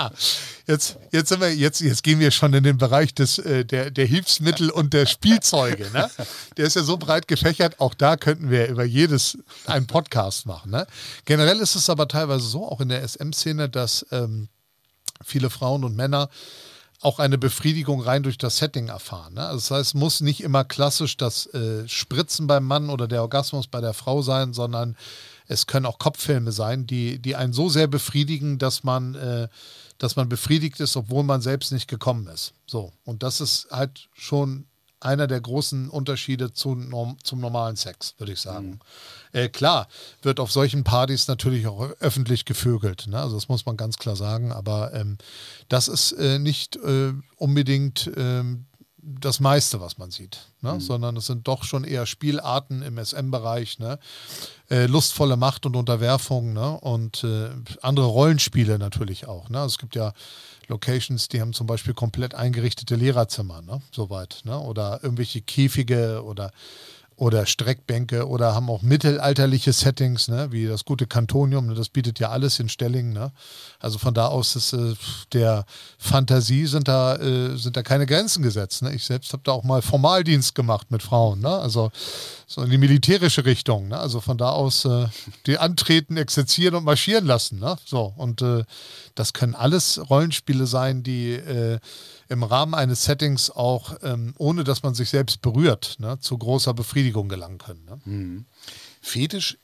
[0.67, 4.07] jetzt, jetzt, wir, jetzt, jetzt gehen wir schon in den Bereich des, äh, der, der
[4.07, 5.91] Hilfsmittel und der Spielzeuge.
[5.93, 6.11] Ne?
[6.57, 10.71] Der ist ja so breit gefächert, auch da könnten wir über jedes einen Podcast machen.
[10.71, 10.87] Ne?
[11.25, 14.49] Generell ist es aber teilweise so, auch in der SM-Szene, dass ähm,
[15.25, 16.29] viele Frauen und Männer
[17.01, 19.35] auch eine Befriedigung rein durch das Setting erfahren.
[19.35, 19.47] Ne?
[19.47, 23.23] Also das heißt, es muss nicht immer klassisch das äh, Spritzen beim Mann oder der
[23.23, 24.97] Orgasmus bei der Frau sein, sondern
[25.47, 29.49] es können auch Kopffilme sein, die, die einen so sehr befriedigen, dass man, äh,
[29.99, 32.53] dass man befriedigt ist, obwohl man selbst nicht gekommen ist.
[32.67, 32.93] So.
[33.05, 34.67] Und das ist halt schon
[35.01, 36.77] einer der großen Unterschiede zu,
[37.23, 38.69] zum normalen Sex, würde ich sagen.
[38.69, 38.81] Mhm.
[39.33, 39.89] Äh, klar,
[40.23, 43.07] wird auf solchen Partys natürlich auch öffentlich gevögelt.
[43.07, 43.19] Ne?
[43.19, 44.53] Also das muss man ganz klar sagen.
[44.53, 45.19] Aber ähm,
[45.69, 48.67] das ist äh, nicht äh, unbedingt ähm,
[49.03, 50.75] das meiste, was man sieht, ne?
[50.75, 50.81] Mhm.
[50.81, 53.99] sondern es sind doch schon eher Spielarten im SM-Bereich, ne?
[54.69, 56.79] äh, lustvolle Macht und Unterwerfung ne?
[56.81, 57.51] und äh,
[57.83, 59.49] andere Rollenspiele natürlich auch.
[59.49, 59.59] Ne?
[59.59, 60.13] Also es gibt ja
[60.69, 63.81] Locations, die haben zum Beispiel komplett eingerichtete Lehrerzimmer, ne?
[63.91, 64.59] soweit, ne?
[64.59, 66.53] oder irgendwelche Käfige oder
[67.21, 72.19] oder Streckbänke oder haben auch mittelalterliche Settings, ne, wie das gute Kantonium, ne, das bietet
[72.19, 73.13] ja alles in Stellingen.
[73.13, 73.31] Ne?
[73.79, 74.95] Also von da aus ist äh,
[75.35, 75.67] der
[75.99, 78.81] Fantasie sind da, äh, sind da keine Grenzen gesetzt.
[78.81, 78.95] Ne?
[78.95, 81.51] Ich selbst habe da auch mal Formaldienst gemacht mit Frauen, ne?
[81.51, 81.91] also
[82.47, 83.89] so in die militärische Richtung.
[83.89, 83.99] Ne?
[83.99, 85.07] Also von da aus äh,
[85.45, 87.59] die antreten, exerzieren und marschieren lassen.
[87.59, 87.77] Ne?
[87.85, 88.65] So, und äh,
[89.15, 91.81] das können alles Rollenspiele sein, die äh,
[92.31, 96.73] im Rahmen eines Settings auch, ähm, ohne dass man sich selbst berührt, ne, zu großer
[96.73, 97.85] Befriedigung gelangen können.
[97.85, 98.01] Ne?
[98.05, 98.45] Mhm.
[99.03, 99.59] Fetisch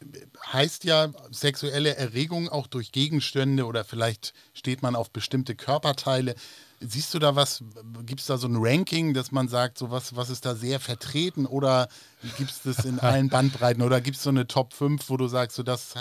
[0.53, 6.35] heißt ja sexuelle Erregung auch durch Gegenstände oder vielleicht steht man auf bestimmte Körperteile.
[6.81, 7.65] Siehst du da was,
[8.05, 10.79] gibt es da so ein Ranking, dass man sagt, so was, was ist da sehr
[10.81, 11.89] vertreten oder
[12.37, 15.27] gibt es das in allen Bandbreiten oder gibt es so eine Top 5, wo du
[15.27, 15.95] sagst, so das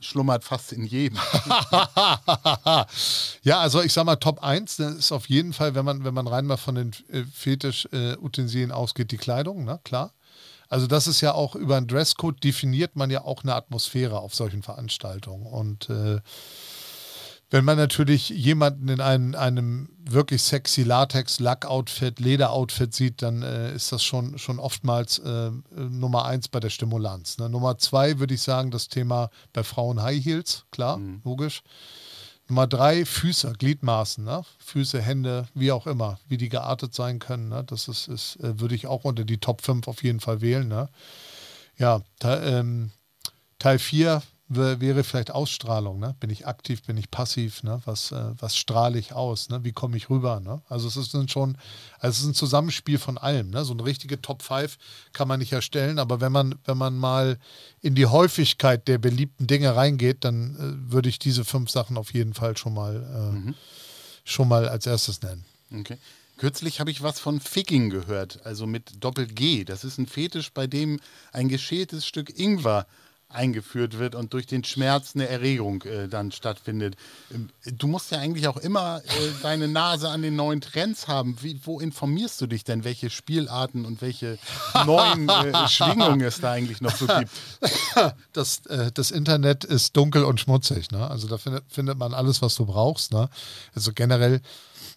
[0.00, 1.18] schlummert fast in jedem?
[3.42, 6.14] ja, also ich sag mal, Top 1 das ist auf jeden Fall, wenn man, wenn
[6.14, 9.80] man rein mal von den äh, Fetisch-Utensilien ausgeht, die Kleidung, ne?
[9.84, 10.12] klar.
[10.68, 14.34] Also das ist ja auch über einen Dresscode definiert man ja auch eine Atmosphäre auf
[14.34, 16.20] solchen Veranstaltungen und äh,
[17.50, 23.92] wenn man natürlich jemanden in einem, einem wirklich sexy Latex-Lack-Outfit, Leder-Outfit sieht, dann äh, ist
[23.92, 27.38] das schon, schon oftmals äh, Nummer eins bei der Stimulanz.
[27.38, 27.48] Ne?
[27.48, 31.20] Nummer zwei würde ich sagen, das Thema bei Frauen High Heels, klar, mhm.
[31.24, 31.62] logisch.
[32.48, 34.44] Nummer drei, Füße, Gliedmaßen, ne?
[34.58, 37.48] Füße, Hände, wie auch immer, wie die geartet sein können.
[37.48, 37.64] Ne?
[37.64, 40.68] Das ist, ist äh, würde ich auch unter die Top 5 auf jeden Fall wählen.
[40.68, 40.88] Ne?
[41.76, 42.92] Ja, da, ähm,
[43.58, 45.98] Teil 4 wäre vielleicht Ausstrahlung.
[45.98, 46.14] Ne?
[46.20, 47.62] Bin ich aktiv, bin ich passiv?
[47.62, 47.80] Ne?
[47.84, 49.48] Was, äh, was strahle ich aus?
[49.48, 49.64] Ne?
[49.64, 50.40] Wie komme ich rüber?
[50.40, 50.62] Ne?
[50.68, 51.58] Also es ist schon,
[51.98, 53.50] also es ist ein Zusammenspiel von allem.
[53.50, 53.64] Ne?
[53.64, 54.78] So eine richtige Top 5
[55.12, 57.38] kann man nicht erstellen, aber wenn man, wenn man mal
[57.80, 62.14] in die Häufigkeit der beliebten Dinge reingeht, dann äh, würde ich diese fünf Sachen auf
[62.14, 63.54] jeden Fall schon mal, äh, mhm.
[64.24, 65.44] schon mal als erstes nennen.
[65.72, 65.98] Okay.
[66.36, 69.64] Kürzlich habe ich was von Ficking gehört, also mit Doppel-G.
[69.64, 71.00] Das ist ein Fetisch, bei dem
[71.32, 72.86] ein geschältes Stück Ingwer
[73.28, 76.96] eingeführt wird und durch den Schmerz eine Erregung äh, dann stattfindet.
[77.34, 79.10] Ähm, du musst ja eigentlich auch immer äh,
[79.42, 81.36] deine Nase an den neuen Trends haben.
[81.42, 84.38] Wie, wo informierst du dich denn, welche Spielarten und welche
[84.86, 87.30] neuen äh, Schwingungen es da eigentlich noch so gibt?
[88.32, 90.92] Das, äh, das Internet ist dunkel und schmutzig.
[90.92, 91.08] Ne?
[91.10, 93.12] Also da findet, findet man alles, was du brauchst.
[93.12, 93.28] Ne?
[93.74, 94.40] Also generell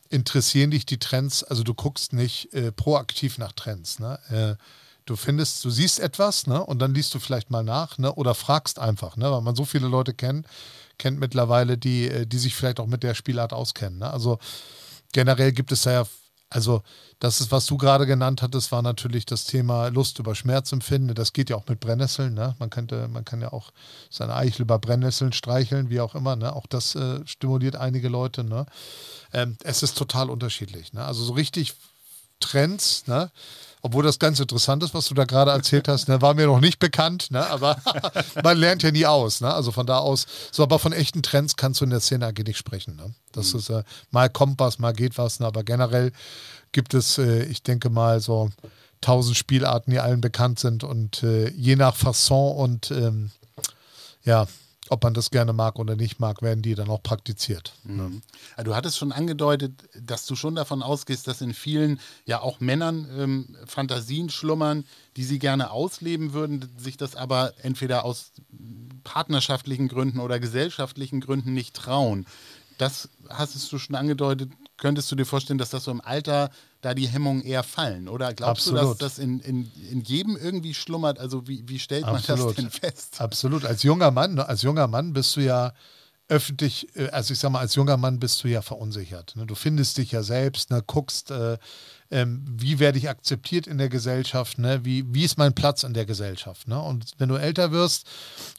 [0.10, 4.00] interessieren dich die Trends, also du guckst nicht äh, proaktiv nach Trends.
[4.00, 4.58] Ne?
[5.10, 8.36] Du findest, du siehst etwas, ne, und dann liest du vielleicht mal nach, ne, oder
[8.36, 10.46] fragst einfach, ne, weil man so viele Leute kennt,
[11.00, 14.00] kennt mittlerweile, die, äh, die sich vielleicht auch mit der Spielart auskennen.
[14.00, 14.12] Ne?
[14.12, 14.38] Also
[15.12, 16.04] generell gibt es da ja,
[16.52, 16.84] also
[17.20, 21.14] das ist, was du gerade genannt hattest, war natürlich das Thema Lust über Schmerzempfinden.
[21.16, 22.34] Das geht ja auch mit Brennnesseln.
[22.34, 22.56] Ne?
[22.60, 23.72] Man, könnte, man kann ja auch
[24.10, 26.36] seine Eichel über Brennnesseln streicheln, wie auch immer.
[26.36, 26.56] Ne?
[26.56, 28.44] Auch das äh, stimuliert einige Leute.
[28.44, 28.66] Ne?
[29.34, 30.94] Ähm, es ist total unterschiedlich.
[30.94, 31.04] Ne?
[31.04, 31.76] Also so richtig
[32.40, 33.32] Trends, ne?
[33.82, 36.60] Obwohl das ganz interessant ist, was du da gerade erzählt hast, ne, war mir noch
[36.60, 37.78] nicht bekannt, ne, aber
[38.44, 39.42] man lernt ja nie aus.
[39.42, 39.54] Ne?
[39.54, 42.48] Also von da aus, so aber von echten Trends kannst du in der Szene eigentlich
[42.48, 42.96] nicht sprechen.
[42.96, 43.14] Ne?
[43.32, 43.60] Das mhm.
[43.60, 45.48] ist, äh, mal kommt was, mal geht was, ne?
[45.48, 46.12] aber generell
[46.72, 48.50] gibt es, äh, ich denke mal, so
[49.02, 53.32] tausend Spielarten, die allen bekannt sind und äh, je nach Fasson und ähm,
[54.24, 54.46] ja,
[54.90, 57.74] ob man das gerne mag oder nicht mag, werden die dann auch praktiziert.
[57.84, 58.22] Mhm.
[58.64, 63.08] Du hattest schon angedeutet, dass du schon davon ausgehst, dass in vielen, ja auch Männern
[63.18, 68.32] ähm, Fantasien schlummern, die sie gerne ausleben würden, sich das aber entweder aus
[69.04, 72.26] partnerschaftlichen Gründen oder gesellschaftlichen Gründen nicht trauen.
[72.78, 74.52] Das hast du schon angedeutet.
[74.78, 76.50] Könntest du dir vorstellen, dass das so im Alter
[76.82, 78.08] da die Hemmungen eher fallen?
[78.08, 78.96] Oder glaubst Absolut.
[78.96, 81.20] du, dass das in, in, in jedem irgendwie schlummert?
[81.20, 82.50] Also wie, wie stellt man Absolut.
[82.50, 83.20] das denn fest?
[83.20, 83.66] Absolut.
[83.66, 85.74] Als junger Mann, als junger Mann bist du ja
[86.30, 89.36] öffentlich, äh, also ich sag mal, als junger Mann bist du ja verunsichert.
[89.36, 89.46] Ne?
[89.46, 90.82] Du findest dich ja selbst, ne?
[90.86, 91.58] guckst, äh,
[92.12, 94.86] ähm, wie werde ich akzeptiert in der Gesellschaft, ne?
[94.86, 96.68] wie, wie ist mein Platz in der Gesellschaft.
[96.68, 96.80] Ne?
[96.80, 98.08] Und wenn du älter wirst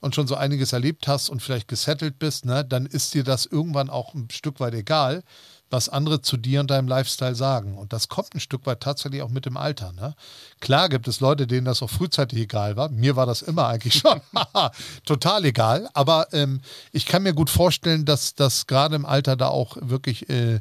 [0.01, 2.65] und schon so einiges erlebt hast und vielleicht gesettelt bist, ne?
[2.65, 5.23] dann ist dir das irgendwann auch ein Stück weit egal,
[5.71, 7.79] was andere zu dir und deinem Lifestyle sagen.
[7.79, 9.93] Und das kommt ein Stück weit tatsächlich auch mit dem Alter.
[9.93, 10.15] Ne?
[10.61, 12.89] Klar gibt es Leute, denen das auch frühzeitig egal war.
[12.89, 14.21] Mir war das immer eigentlich schon
[15.05, 15.89] total egal.
[15.95, 16.61] Aber ähm,
[16.93, 20.61] ich kann mir gut vorstellen, dass das gerade im Alter da auch wirklich äh,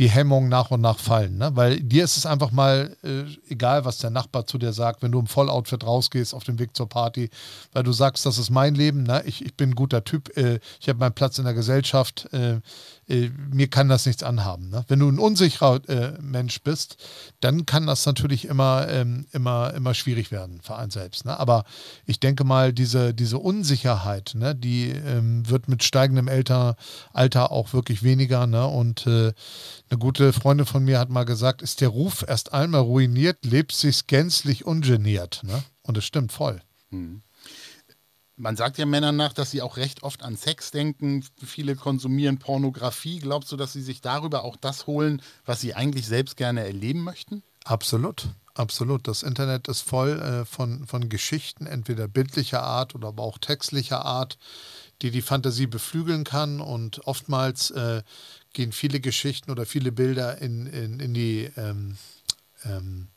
[0.00, 1.36] die Hemmungen nach und nach fallen.
[1.36, 1.50] Ne?
[1.54, 5.12] Weil dir ist es einfach mal äh, egal, was der Nachbar zu dir sagt, wenn
[5.12, 7.28] du im Volloutfit rausgehst auf dem Weg zur Party,
[7.74, 9.22] weil du sagst, das ist mein Leben, ne?
[9.26, 12.60] ich, ich bin ein guter Typ, äh, ich habe meinen Platz in der Gesellschaft, äh,
[13.10, 14.70] äh, mir kann das nichts anhaben.
[14.70, 14.84] Ne?
[14.88, 16.96] Wenn du ein unsicherer äh, Mensch bist,
[17.40, 21.24] dann kann das natürlich immer, ähm, immer, immer schwierig werden für einen selbst.
[21.24, 21.38] Ne?
[21.38, 21.64] Aber
[22.06, 26.76] ich denke mal, diese, diese Unsicherheit, ne, die ähm, wird mit steigendem Alter,
[27.12, 28.46] Alter auch wirklich weniger.
[28.46, 28.66] Ne?
[28.66, 29.32] Und äh,
[29.90, 33.72] eine gute Freundin von mir hat mal gesagt, ist der Ruf erst einmal ruiniert, lebt
[33.72, 35.42] sich gänzlich ungeniert.
[35.44, 35.62] Ne?
[35.82, 36.60] Und es stimmt voll.
[36.90, 37.22] Mhm
[38.40, 41.24] man sagt ja Männern nach, dass sie auch recht oft an Sex denken.
[41.44, 43.18] Viele konsumieren Pornografie.
[43.18, 47.04] Glaubst du, dass sie sich darüber auch das holen, was sie eigentlich selbst gerne erleben
[47.04, 47.42] möchten?
[47.64, 48.28] Absolut.
[48.54, 49.06] Absolut.
[49.06, 54.04] Das Internet ist voll äh, von, von Geschichten, entweder bildlicher Art oder aber auch textlicher
[54.04, 54.38] Art,
[55.02, 56.60] die die Fantasie beflügeln kann.
[56.60, 58.02] Und oftmals äh,
[58.52, 61.96] gehen viele Geschichten oder viele Bilder in, in, in die ähm,
[62.64, 63.08] ähm,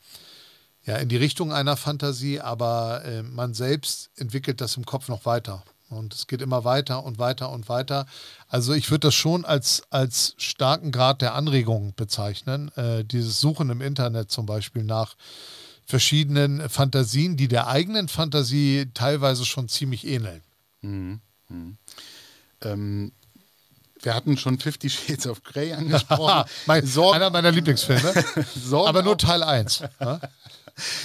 [0.86, 5.26] ja, in die Richtung einer Fantasie, aber äh, man selbst entwickelt das im Kopf noch
[5.26, 5.64] weiter.
[5.90, 8.06] Und es geht immer weiter und weiter und weiter.
[8.48, 12.72] Also ich würde das schon als, als starken Grad der Anregung bezeichnen.
[12.76, 15.16] Äh, dieses Suchen im Internet zum Beispiel nach
[15.86, 20.42] verschiedenen Fantasien, die der eigenen Fantasie teilweise schon ziemlich ähneln.
[20.82, 21.22] Mhm.
[21.50, 21.78] Mhm.
[22.62, 23.12] Ähm,
[24.02, 26.50] wir hatten schon Fifty Shades of Grey angesprochen.
[26.66, 28.14] mein, einer meiner Lieblingsfilme.
[28.74, 29.84] aber nur Teil 1.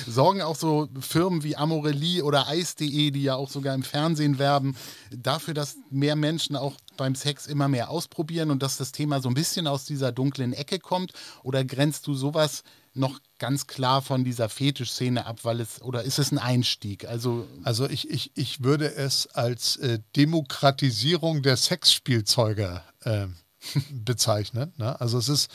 [0.06, 4.76] sorgen auch so Firmen wie Amorelli oder Eis.de, die ja auch sogar im Fernsehen werben,
[5.10, 9.28] dafür, dass mehr Menschen auch beim Sex immer mehr ausprobieren und dass das Thema so
[9.28, 11.12] ein bisschen aus dieser dunklen Ecke kommt?
[11.42, 12.62] Oder grenzt du sowas
[12.94, 17.06] noch ganz klar von dieser Fetischszene ab, weil es oder ist es ein Einstieg?
[17.06, 23.26] Also, also ich, ich, ich würde es als äh, Demokratisierung der Sexspielzeuge äh,
[23.90, 24.72] bezeichnen.
[24.76, 25.00] Ne?
[25.00, 25.50] Also es ist,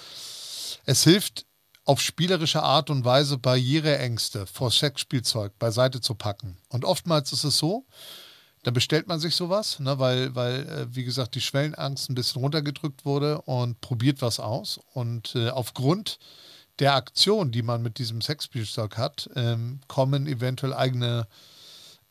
[0.85, 1.45] es hilft
[1.85, 6.57] auf spielerische Art und Weise Barriereängste vor Sexspielzeug beiseite zu packen.
[6.69, 7.85] Und oftmals ist es so,
[8.63, 12.41] da bestellt man sich sowas, ne, weil, weil äh, wie gesagt, die Schwellenangst ein bisschen
[12.41, 14.79] runtergedrückt wurde und probiert was aus.
[14.93, 16.17] Und äh, aufgrund
[16.79, 21.27] der Aktion, die man mit diesem Sexspielzeug hat, ähm, kommen eventuell eigene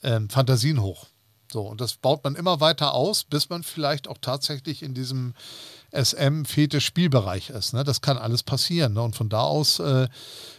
[0.02, 1.06] ähm, Fantasien hoch.
[1.50, 5.34] So, und das baut man immer weiter aus, bis man vielleicht auch tatsächlich in diesem
[5.92, 7.74] SM-Fetisch-Spielbereich ist.
[7.74, 7.84] Ne?
[7.84, 8.94] Das kann alles passieren.
[8.94, 9.02] Ne?
[9.02, 10.08] Und von da aus äh,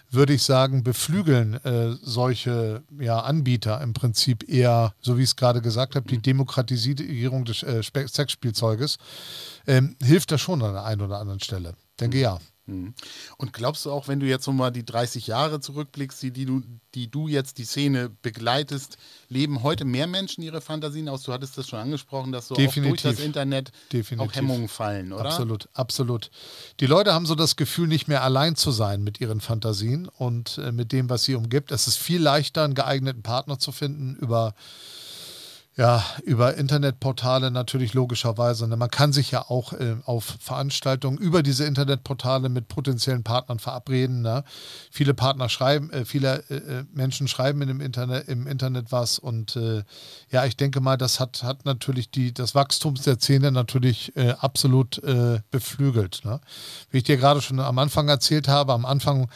[0.09, 5.35] würde ich sagen, beflügeln äh, solche ja, Anbieter im Prinzip eher, so wie ich es
[5.35, 8.97] gerade gesagt habe, die Demokratisierung des äh, Sexspielzeuges.
[9.65, 11.75] Ähm, hilft das schon an der einen oder anderen Stelle.
[11.99, 12.39] Denke ja.
[12.65, 12.93] Mhm.
[13.37, 16.61] Und glaubst du auch, wenn du jetzt nochmal die 30 Jahre zurückblickst, die, die, du,
[16.95, 18.97] die du jetzt die Szene begleitest,
[19.27, 21.23] leben heute mehr Menschen ihre Fantasien aus?
[21.23, 24.29] Du hattest das schon angesprochen, dass so auch durch das Internet Definitiv.
[24.29, 25.25] auch Hemmungen fallen, oder?
[25.25, 26.31] Absolut, absolut.
[26.79, 30.57] Die Leute haben so das Gefühl, nicht mehr allein zu sein mit ihren Fantasien und
[30.57, 31.71] äh, mit dem, was sie umgibt.
[31.71, 34.55] Es ist viel leichter, einen geeigneten Partner zu finden über
[35.75, 38.67] ja, über Internetportale natürlich logischerweise.
[38.67, 38.77] Ne?
[38.77, 44.21] Man kann sich ja auch äh, auf Veranstaltungen über diese Internetportale mit potenziellen Partnern verabreden.
[44.21, 44.43] Ne?
[44.91, 49.57] Viele Partner schreiben, äh, viele äh, äh Menschen schreiben im Internet, im Internet was und
[50.29, 55.01] ja, ich denke mal, das hat, hat natürlich die, das Wachstum der Szene natürlich absolut
[55.51, 56.21] beflügelt.
[56.23, 56.39] Ne?
[56.89, 59.29] Wie ich dir gerade schon am Anfang erzählt habe, am Anfang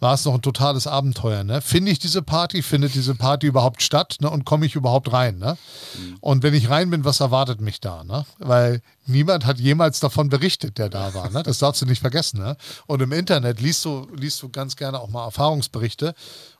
[0.00, 1.44] war es noch ein totales Abenteuer.
[1.44, 1.60] Ne?
[1.60, 4.30] Finde ich diese Party, findet diese Party überhaupt statt ne?
[4.30, 5.38] und komme ich überhaupt rein?
[5.38, 5.58] Ne?
[5.98, 6.16] Mhm.
[6.20, 8.04] Und wenn ich rein bin, was erwartet mich da?
[8.04, 8.24] Ne?
[8.38, 11.30] Weil niemand hat jemals davon berichtet, der da war.
[11.30, 11.42] Ne?
[11.42, 12.40] Das darfst du nicht vergessen.
[12.40, 12.56] Ne?
[12.86, 16.14] Und im Internet liest du, liest du ganz gerne auch mal Erfahrungsberichte.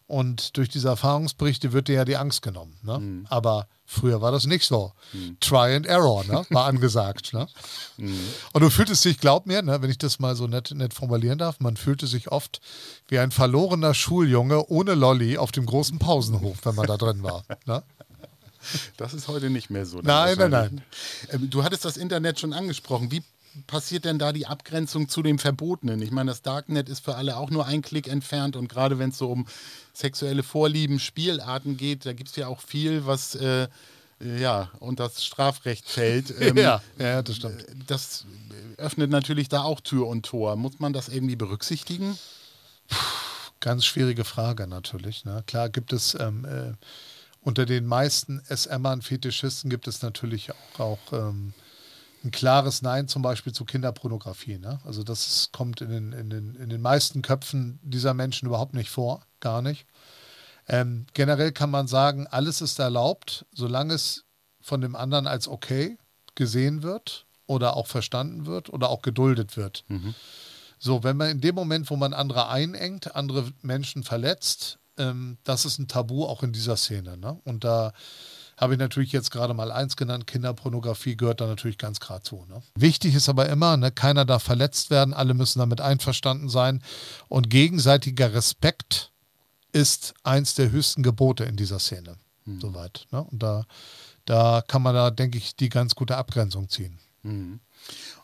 [0.09, 2.75] Und durch diese Erfahrungsberichte wird dir ja die Angst genommen.
[2.83, 2.99] Ne?
[2.99, 3.27] Mhm.
[3.29, 4.93] Aber früher war das nicht so.
[5.13, 5.37] Mhm.
[5.39, 6.47] Try and Error ne?
[6.49, 7.35] war angesagt.
[7.35, 7.47] Ne?
[7.99, 8.19] Mhm.
[8.55, 11.37] Und du fühltest dich, glaub mir, ne, wenn ich das mal so nett, nett formulieren
[11.39, 12.63] darf, man fühlte sich oft
[13.09, 17.45] wie ein verlorener Schuljunge ohne Lolli auf dem großen Pausenhof, wenn man da drin war.
[17.67, 17.83] Ne?
[18.97, 20.01] Das ist heute nicht mehr so.
[20.01, 20.83] Nein, nein, nein.
[21.31, 23.11] Ähm, du hattest das Internet schon angesprochen.
[23.11, 23.23] Wie
[23.67, 26.01] passiert denn da die Abgrenzung zu dem Verbotenen?
[26.03, 29.11] Ich meine, das Darknet ist für alle auch nur ein Klick entfernt und gerade wenn
[29.11, 29.47] es so um
[29.93, 33.69] sexuelle Vorlieben, Spielarten geht, da gibt es ja auch viel, was äh,
[34.21, 36.31] ja unter das Strafrecht fällt.
[36.41, 37.65] Ähm, ja, ja, das stimmt.
[37.87, 38.25] Das
[38.77, 40.57] öffnet natürlich da auch Tür und Tor.
[40.57, 42.17] Muss man das irgendwie berücksichtigen?
[43.61, 45.25] Ganz schwierige Frage natürlich.
[45.25, 45.43] Ne?
[45.47, 46.75] Klar gibt es ähm, äh,
[47.43, 51.55] unter den meisten SMern, Fetischisten gibt es natürlich auch, auch ähm,
[52.25, 54.59] ein klares Nein zum Beispiel zu Kinderpornografie.
[54.59, 54.81] Ne?
[54.85, 58.91] Also das kommt in den, in, den, in den meisten Köpfen dieser Menschen überhaupt nicht
[58.91, 59.87] vor, gar nicht.
[60.67, 64.25] Ähm, generell kann man sagen, alles ist erlaubt, solange es
[64.61, 65.99] von dem anderen als okay
[66.35, 69.85] gesehen wird oder auch verstanden wird oder auch geduldet wird.
[69.89, 70.15] Mhm.
[70.79, 75.65] So, wenn man in dem Moment, wo man andere einengt, andere Menschen verletzt, ähm, das
[75.65, 77.17] ist ein Tabu auch in dieser Szene.
[77.17, 77.41] Ne?
[77.45, 77.93] Und da
[78.59, 82.45] habe ich natürlich jetzt gerade mal eins genannt, Kinderpornografie gehört da natürlich ganz klar zu.
[82.49, 82.61] Ne?
[82.75, 86.83] Wichtig ist aber immer, ne, keiner darf verletzt werden, alle müssen damit einverstanden sein
[87.29, 89.13] und gegenseitiger Respekt
[89.73, 92.17] ist eins der höchsten Gebote in dieser Szene.
[92.45, 92.61] Mhm.
[92.61, 93.07] Soweit.
[93.13, 93.23] Ne?
[93.23, 93.65] Und da,
[94.25, 96.99] da kann man da, denke ich, die ganz gute Abgrenzung ziehen.
[97.23, 97.61] Mhm.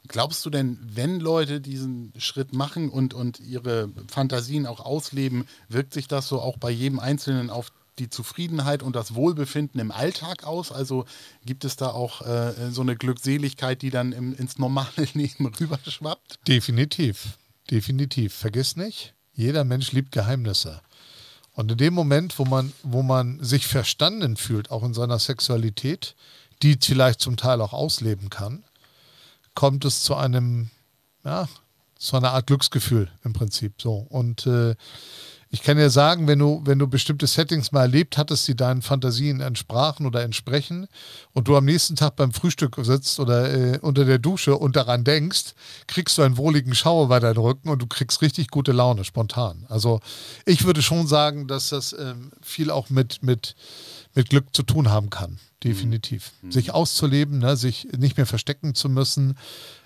[0.09, 5.95] Glaubst du denn, wenn Leute diesen Schritt machen und, und ihre Fantasien auch ausleben, wirkt
[5.95, 10.45] sich das so auch bei jedem Einzelnen auf die Zufriedenheit und das Wohlbefinden im Alltag
[10.45, 10.73] aus?
[10.73, 11.05] Also
[11.45, 16.47] gibt es da auch äh, so eine Glückseligkeit, die dann im, ins normale Leben rüberschwappt?
[16.49, 17.39] Definitiv,
[17.71, 18.35] definitiv.
[18.35, 20.81] Vergiss nicht, jeder Mensch liebt Geheimnisse.
[21.55, 26.17] Und in dem Moment, wo man, wo man sich verstanden fühlt, auch in seiner Sexualität,
[26.63, 28.65] die vielleicht zum Teil auch ausleben kann,
[29.55, 30.71] kommt es zu einem,
[31.25, 31.49] ja,
[31.97, 33.81] zu einer Art Glücksgefühl im Prinzip.
[33.81, 33.95] So.
[34.09, 34.75] Und äh,
[35.55, 38.83] ich kann dir sagen, wenn du, wenn du bestimmte Settings mal erlebt hattest, die deinen
[38.83, 40.89] Fantasien entsprachen oder entsprechen
[41.33, 45.05] und du am nächsten Tag beim Frühstück sitzt oder äh, unter der Dusche und daran
[45.05, 45.55] denkst,
[45.87, 49.65] kriegst du einen wohligen Schauer bei deinem Rücken und du kriegst richtig gute Laune spontan.
[49.69, 50.01] Also
[50.45, 53.55] ich würde schon sagen, dass das ähm, viel auch mit, mit,
[54.13, 55.39] mit Glück zu tun haben kann.
[55.63, 56.33] Definitiv.
[56.43, 56.51] Mhm.
[56.51, 59.39] Sich auszuleben, ne, sich nicht mehr verstecken zu müssen,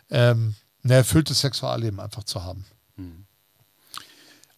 [0.08, 2.64] ähm, ein erfülltes Sexualleben einfach zu haben.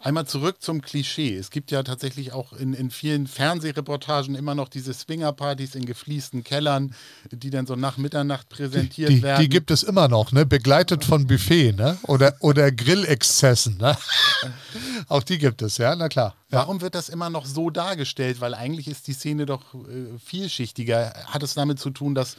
[0.03, 1.37] Einmal zurück zum Klischee.
[1.37, 6.43] Es gibt ja tatsächlich auch in, in vielen Fernsehreportagen immer noch diese Swingerpartys in gefliesten
[6.43, 6.95] Kellern,
[7.31, 9.43] die dann so nach Mitternacht präsentiert die, die, werden.
[9.43, 10.47] Die gibt es immer noch, ne?
[10.47, 11.99] begleitet von Buffet ne?
[12.05, 13.77] oder, oder Grillexzessen.
[13.77, 13.95] Ne?
[15.09, 16.35] auch die gibt es, ja, na klar.
[16.51, 16.61] Ja.
[16.61, 18.41] Warum wird das immer noch so dargestellt?
[18.41, 21.13] Weil eigentlich ist die Szene doch äh, vielschichtiger.
[21.27, 22.39] Hat es damit zu tun, dass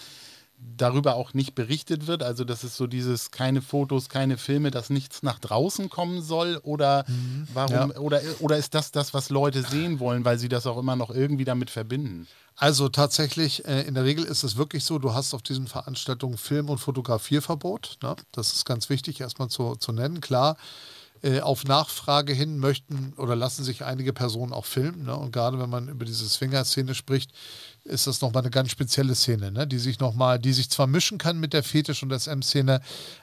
[0.78, 2.24] darüber auch nicht berichtet wird?
[2.24, 6.60] Also, dass es so dieses keine Fotos, keine Filme, dass nichts nach draußen kommen soll?
[6.64, 7.48] Oder mhm.
[7.54, 7.98] warum, ja.
[7.98, 11.10] oder, oder ist das das, was Leute sehen wollen, weil sie das auch immer noch
[11.10, 12.28] irgendwie damit verbinden?
[12.56, 16.38] Also tatsächlich, äh, in der Regel ist es wirklich so, du hast auf diesen Veranstaltungen
[16.38, 17.98] Film- und Fotografierverbot.
[18.04, 18.16] Ne?
[18.32, 20.22] Das ist ganz wichtig erstmal zu, zu nennen.
[20.22, 20.58] Klar,
[21.24, 25.06] äh, auf Nachfrage hin möchten oder lassen sich einige Personen auch filmen.
[25.06, 25.16] Ne?
[25.16, 27.32] Und gerade wenn man über diese Swinger-Szene spricht,
[27.84, 29.66] ist das nochmal eine ganz spezielle Szene, ne?
[29.66, 32.80] die sich nochmal, die sich zwar mischen kann mit der Fetisch- und SM-Szene,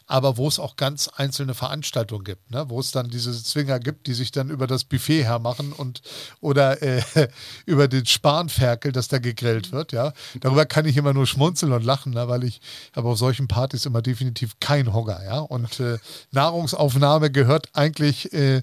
[0.07, 2.69] aber wo es auch ganz einzelne Veranstaltungen gibt, ne?
[2.69, 6.03] wo es dann diese Zwinger gibt, die sich dann über das Buffet hermachen und
[6.41, 7.03] oder äh,
[7.67, 9.93] über den Spanferkel, das da gegrillt wird.
[9.93, 10.13] Ja?
[10.41, 12.27] Darüber kann ich immer nur schmunzeln und lachen, ne?
[12.27, 12.61] weil ich
[12.97, 15.23] habe auf solchen Partys immer definitiv kein Hunger.
[15.25, 15.39] Ja?
[15.39, 15.99] Und äh,
[16.33, 18.63] Nahrungsaufnahme gehört eigentlich äh,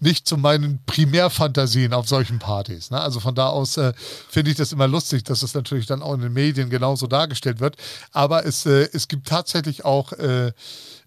[0.00, 2.90] nicht zu meinen Primärfantasien auf solchen Partys.
[2.90, 3.00] Ne?
[3.00, 3.92] Also von da aus äh,
[4.28, 7.06] finde ich das immer lustig, dass dass es natürlich dann auch in den Medien genauso
[7.06, 7.76] dargestellt wird.
[8.12, 10.52] Aber es, äh, es gibt tatsächlich auch äh,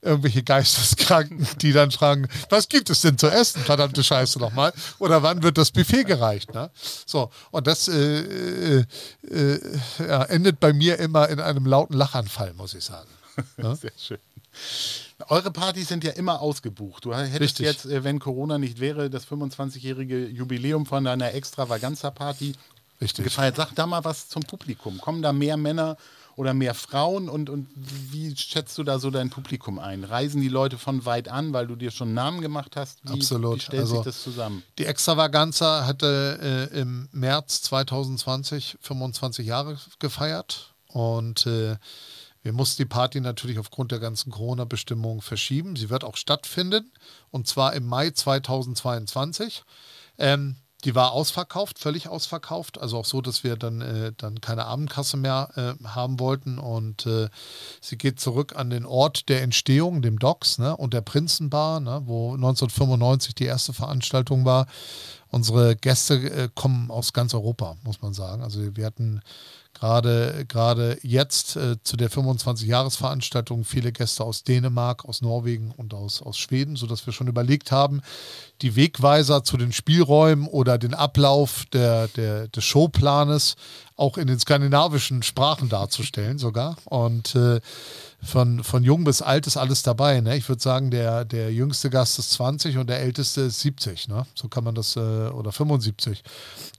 [0.02, 4.72] irgendwelche Geisteskranken, die dann fragen, was gibt es denn zu essen, verdammte Scheiße nochmal?
[5.00, 6.54] Oder wann wird das Buffet gereicht?
[6.54, 6.70] Ne?
[7.08, 8.86] So, und das äh, äh,
[9.30, 9.60] äh
[10.00, 13.10] ja, endet bei mir immer in einem lauten Lachanfall, muss ich sagen.
[13.58, 13.74] Ne?
[13.74, 14.18] Sehr schön.
[15.30, 17.06] Eure Partys sind ja immer ausgebucht.
[17.06, 17.66] Du hättest Richtig.
[17.66, 22.54] jetzt, äh, wenn Corona nicht wäre, das 25-jährige Jubiläum von deiner Extravaganza-Party
[23.02, 23.26] Richtig.
[23.26, 23.56] gefeiert.
[23.56, 25.00] Sag da mal was zum Publikum.
[25.00, 25.98] Kommen da mehr Männer
[26.36, 30.06] oder mehr Frauen und, und wie schätzt du da so dein Publikum ein?
[30.06, 33.00] Reisen die Leute von weit an, weil du dir schon einen Namen gemacht hast?
[33.04, 33.58] Wie, Absolut.
[33.58, 34.64] Wie stellt also, sich das zusammen?
[34.78, 41.76] Die Extravaganza hatte äh, im März 2020 25 Jahre gefeiert und äh,
[42.42, 45.76] wir mussten die Party natürlich aufgrund der ganzen Corona-Bestimmungen verschieben.
[45.76, 46.90] Sie wird auch stattfinden
[47.32, 49.64] und zwar im Mai 2022.
[50.18, 52.80] Ähm, Die war ausverkauft, völlig ausverkauft.
[52.80, 56.58] Also auch so, dass wir dann, äh, dann keine Abendkasse mehr äh, haben wollten.
[56.58, 57.28] Und äh,
[57.82, 62.02] sie geht zurück an den Ort der Entstehung, dem Docks ne, und der Prinzenbar, ne,
[62.06, 64.68] wo 1995 die erste Veranstaltung war.
[65.32, 68.42] Unsere Gäste äh, kommen aus ganz Europa, muss man sagen.
[68.42, 69.22] Also wir hatten
[69.74, 76.22] gerade gerade jetzt äh, zu der 25-Jahres-Veranstaltung viele Gäste aus Dänemark, aus Norwegen und aus,
[76.22, 78.02] aus Schweden, sodass wir schon überlegt haben,
[78.62, 83.56] die Wegweiser zu den Spielräumen oder den Ablauf der, der, des Showplanes
[84.00, 86.78] auch in den skandinavischen Sprachen darzustellen sogar.
[86.86, 87.60] Und äh,
[88.22, 90.20] von, von jung bis alt ist alles dabei.
[90.22, 90.36] Ne?
[90.36, 94.08] Ich würde sagen, der, der jüngste Gast ist 20 und der älteste ist 70.
[94.08, 94.26] Ne?
[94.36, 96.24] So kann man das, äh, oder 75.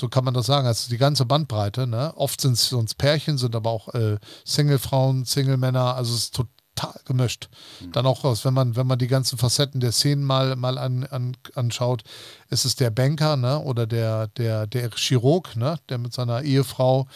[0.01, 0.67] So kann man das sagen.
[0.67, 1.87] Also die ganze Bandbreite.
[1.87, 2.13] Ne?
[2.17, 5.95] Oft sind es sonst Pärchen, sind aber auch äh, Single-Frauen, Single-Männer.
[5.95, 6.35] Also es ist
[6.81, 7.49] total gemischt.
[7.93, 11.37] Dann auch wenn man, wenn man die ganzen Facetten der Szenen mal, mal an, an,
[11.55, 12.03] anschaut,
[12.49, 13.61] ist es der Banker ne?
[13.61, 15.79] oder der, der, der Chirurg, ne?
[15.89, 17.07] der mit seiner Ehefrau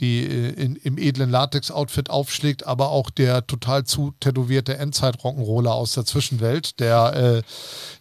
[0.00, 5.92] die äh, in, im edlen Latex-Outfit aufschlägt, aber auch der total zu tätowierte Endzeit-Rock'n'Roller aus
[5.92, 7.42] der Zwischenwelt, der, äh,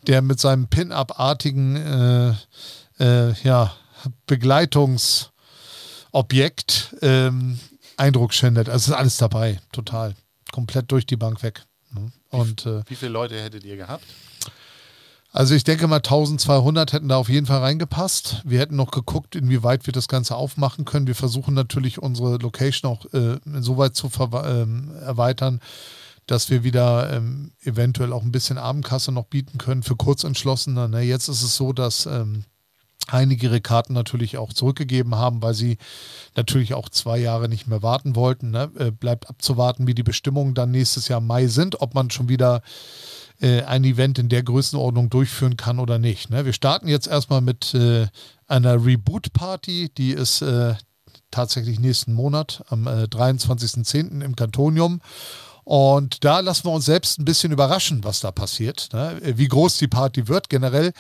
[0.08, 2.34] der mit seinem Pin-Up-artigen äh,
[3.00, 3.74] äh, ja,
[4.26, 7.60] Begleitungsobjekt ähm,
[7.96, 8.70] Eindruck schindet.
[8.70, 10.16] Also ist alles dabei, total.
[10.54, 11.66] Komplett durch die Bank weg.
[11.92, 12.12] Ne?
[12.30, 14.06] Und, wie, wie viele Leute hättet ihr gehabt?
[15.32, 18.44] Also ich denke mal 1200 hätten da auf jeden Fall reingepasst.
[18.46, 21.08] Wir hätten noch geguckt, inwieweit wir das Ganze aufmachen können.
[21.08, 25.60] Wir versuchen natürlich unsere Location auch äh, insoweit zu ähm, erweitern,
[26.28, 30.88] dass wir wieder ähm, eventuell auch ein bisschen Abendkasse noch bieten können für Kurzentschlossene.
[30.88, 31.02] Ne?
[31.02, 32.44] Jetzt ist es so, dass ähm,
[33.08, 35.78] einige ihre Karten natürlich auch zurückgegeben haben, weil sie
[36.36, 38.52] natürlich auch zwei Jahre nicht mehr warten wollten.
[38.52, 38.72] Ne?
[38.78, 42.62] Äh, bleibt abzuwarten, wie die Bestimmungen dann nächstes Jahr Mai sind, ob man schon wieder
[43.42, 46.30] äh, ein Event in der Größenordnung durchführen kann oder nicht.
[46.30, 46.46] Ne?
[46.46, 48.08] Wir starten jetzt erstmal mit äh,
[48.48, 50.76] einer Reboot-Party, die ist äh,
[51.32, 54.22] tatsächlich nächsten Monat am äh, 23.10.
[54.22, 55.02] im Kantonium.
[55.64, 59.20] Und da lassen wir uns selbst ein bisschen überraschen, was da passiert, ne?
[59.24, 60.50] wie groß die Party wird.
[60.50, 60.92] Generell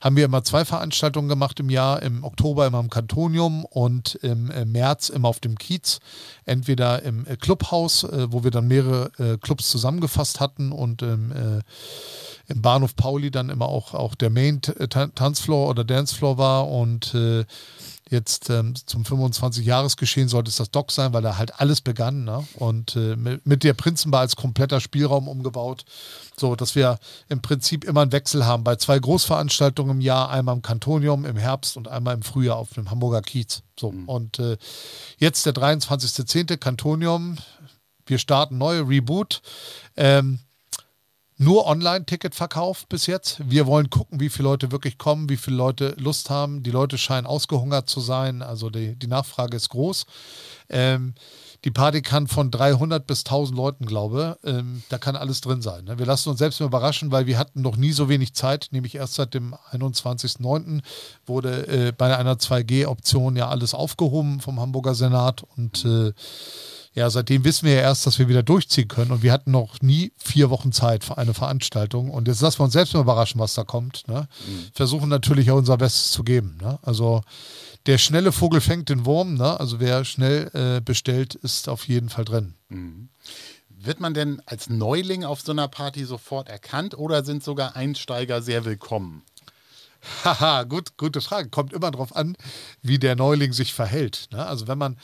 [0.00, 4.52] haben wir immer zwei Veranstaltungen gemacht im Jahr, im Oktober immer im Kantonium und im
[4.70, 5.98] März immer auf dem Kiez.
[6.44, 11.32] Entweder im äh, Clubhaus, äh, wo wir dann mehrere äh, Clubs zusammengefasst hatten und im,
[12.46, 17.14] im Bahnhof Pauli dann immer auch, auch der Main-Tanzfloor oder Dancefloor war und
[18.12, 22.24] Jetzt ähm, zum 25-Jahres-Geschehen sollte es das Dock sein, weil da halt alles begann.
[22.24, 22.46] Ne?
[22.56, 25.86] Und äh, mit, der Prinzenbar als kompletter Spielraum umgebaut.
[26.36, 26.98] So, dass wir
[27.30, 31.38] im Prinzip immer einen Wechsel haben bei zwei Großveranstaltungen im Jahr, einmal im Kantonium im
[31.38, 33.62] Herbst und einmal im Frühjahr auf dem Hamburger Kiez.
[33.80, 34.06] So, mhm.
[34.06, 34.58] und äh,
[35.16, 36.58] jetzt der 23.10.
[36.58, 37.38] Kantonium.
[38.04, 39.40] Wir starten neue Reboot.
[39.96, 40.38] Ähm,
[41.42, 43.40] nur Online-Ticketverkauf bis jetzt.
[43.44, 46.62] Wir wollen gucken, wie viele Leute wirklich kommen, wie viele Leute Lust haben.
[46.62, 50.06] Die Leute scheinen ausgehungert zu sein, also die, die Nachfrage ist groß.
[50.68, 51.14] Ähm,
[51.64, 54.38] die Party kann von 300 bis 1000 Leuten, glaube.
[54.44, 55.84] Ähm, da kann alles drin sein.
[55.84, 55.98] Ne?
[55.98, 59.14] Wir lassen uns selbst überraschen, weil wir hatten noch nie so wenig Zeit, nämlich erst
[59.14, 60.80] seit dem 21.09.
[61.24, 66.12] wurde äh, bei einer 2G-Option ja alles aufgehoben vom Hamburger Senat und äh,
[66.94, 69.80] ja, seitdem wissen wir ja erst, dass wir wieder durchziehen können und wir hatten noch
[69.80, 73.40] nie vier Wochen Zeit für eine Veranstaltung und jetzt lassen wir uns selbst mal überraschen,
[73.40, 74.06] was da kommt.
[74.08, 74.28] Ne?
[74.46, 74.66] Mhm.
[74.74, 76.58] Versuchen natürlich auch unser Bestes zu geben.
[76.60, 76.78] Ne?
[76.82, 77.22] Also
[77.86, 79.58] der schnelle Vogel fängt den Wurm, ne?
[79.58, 82.54] also wer schnell äh, bestellt, ist auf jeden Fall drin.
[82.68, 83.08] Mhm.
[83.68, 88.42] Wird man denn als Neuling auf so einer Party sofort erkannt oder sind sogar Einsteiger
[88.42, 89.22] sehr willkommen?
[90.24, 91.48] Haha, gut, gute Frage.
[91.48, 92.36] Kommt immer darauf an,
[92.82, 94.28] wie der Neuling sich verhält.
[94.30, 94.44] Ne?
[94.44, 94.98] Also wenn man,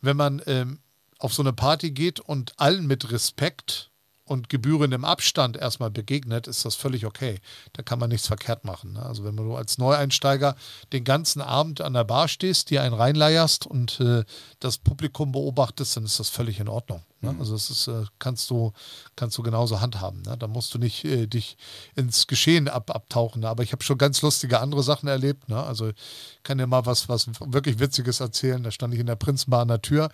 [0.00, 0.78] wenn man ähm,
[1.24, 3.90] auf so eine Party geht und allen mit Respekt
[4.26, 7.40] und gebührendem Abstand erstmal begegnet, ist das völlig okay.
[7.74, 8.94] Da kann man nichts verkehrt machen.
[8.94, 9.02] Ne?
[9.02, 10.56] Also wenn du als Neueinsteiger
[10.92, 14.24] den ganzen Abend an der Bar stehst, dir einen reinleierst und äh,
[14.60, 17.02] das Publikum beobachtest, dann ist das völlig in Ordnung.
[17.20, 17.32] Ne?
[17.32, 17.40] Mhm.
[17.40, 18.72] Also das ist, äh, kannst du,
[19.14, 20.22] kannst du genauso handhaben.
[20.22, 20.36] Ne?
[20.38, 21.58] Da musst du nicht äh, dich
[21.94, 23.42] ins Geschehen ab, abtauchen.
[23.42, 23.48] Ne?
[23.48, 25.50] Aber ich habe schon ganz lustige andere Sachen erlebt.
[25.50, 25.62] Ne?
[25.62, 28.62] Also ich kann dir mal was, was wirklich Witziges erzählen.
[28.62, 30.10] Da stand ich in der Prinzenbar an der Tür.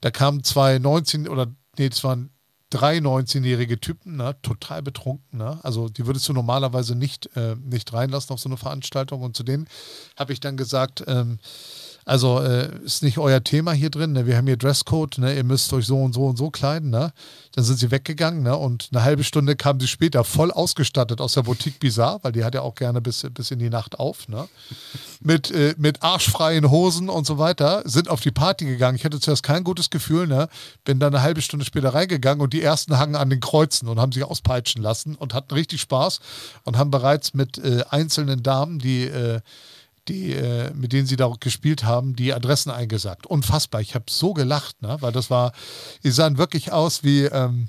[0.00, 1.46] Da kamen zwei 19 oder
[1.78, 2.30] nee, das waren
[2.70, 5.38] drei 19-jährige Typen, ne, total betrunken.
[5.38, 5.58] Ne?
[5.62, 9.22] Also die würdest du normalerweise nicht, äh, nicht reinlassen auf so eine Veranstaltung.
[9.22, 9.68] Und zu denen
[10.16, 11.38] habe ich dann gesagt, ähm,
[12.06, 14.12] also äh, ist nicht euer Thema hier drin.
[14.12, 14.26] Ne?
[14.26, 15.34] Wir haben hier Dresscode, ne?
[15.34, 16.88] ihr müsst euch so und so und so kleiden.
[16.90, 17.12] Ne?
[17.52, 18.56] Dann sind sie weggegangen ne?
[18.56, 22.44] und eine halbe Stunde kamen sie später voll ausgestattet aus der Boutique Bizarre, weil die
[22.44, 24.28] hat ja auch gerne bis, bis in die Nacht auf.
[24.28, 24.48] Ne?
[25.20, 28.96] mit, äh, mit arschfreien Hosen und so weiter, sind auf die Party gegangen.
[28.96, 30.48] Ich hatte zuerst kein gutes Gefühl, ne?
[30.84, 33.98] bin dann eine halbe Stunde später reingegangen und die ersten hangen an den Kreuzen und
[33.98, 36.20] haben sich auspeitschen lassen und hatten richtig Spaß
[36.62, 39.40] und haben bereits mit äh, einzelnen Damen, die äh,
[40.08, 43.26] die, äh, mit denen sie da gespielt haben, die Adressen eingesagt.
[43.26, 43.80] Unfassbar.
[43.80, 44.96] Ich habe so gelacht, ne?
[45.00, 45.52] weil das war,
[46.04, 47.68] die sahen wirklich aus wie, ähm,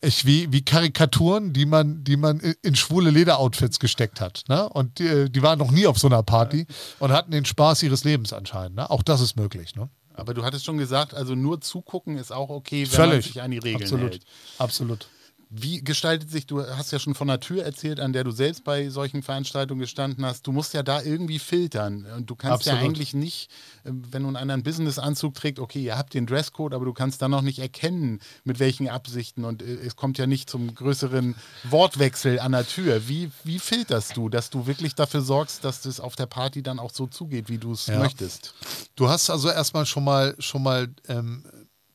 [0.00, 4.44] ich, wie, wie Karikaturen, die man, die man in schwule Lederoutfits gesteckt hat.
[4.48, 4.68] Ne?
[4.68, 6.66] Und die, die waren noch nie auf so einer Party
[6.98, 8.76] und hatten den Spaß ihres Lebens anscheinend.
[8.76, 8.90] Ne?
[8.90, 9.76] Auch das ist möglich.
[9.76, 9.88] Ne?
[10.14, 13.12] Aber du hattest schon gesagt, also nur zugucken ist auch okay, wenn Völlig.
[13.12, 14.12] man sich an die Regeln Absolut.
[14.12, 14.24] hält.
[14.58, 15.08] Absolut.
[15.54, 18.64] Wie gestaltet sich, du hast ja schon von einer Tür erzählt, an der du selbst
[18.64, 20.46] bei solchen Veranstaltungen gestanden hast.
[20.46, 22.06] Du musst ja da irgendwie filtern.
[22.16, 22.90] Und du kannst ja Absolut.
[22.94, 23.50] eigentlich nicht,
[23.84, 27.20] äh, wenn nun einer einen Businessanzug trägt, okay, ihr habt den Dresscode, aber du kannst
[27.20, 29.44] dann noch nicht erkennen, mit welchen Absichten.
[29.44, 31.34] Und äh, es kommt ja nicht zum größeren
[31.64, 33.06] Wortwechsel an der Tür.
[33.06, 36.78] Wie, wie filterst du, dass du wirklich dafür sorgst, dass das auf der Party dann
[36.78, 37.98] auch so zugeht, wie du es Ja.
[37.98, 38.54] möchtest?
[38.96, 41.44] Du hast also erstmal schon mal schon mal ähm,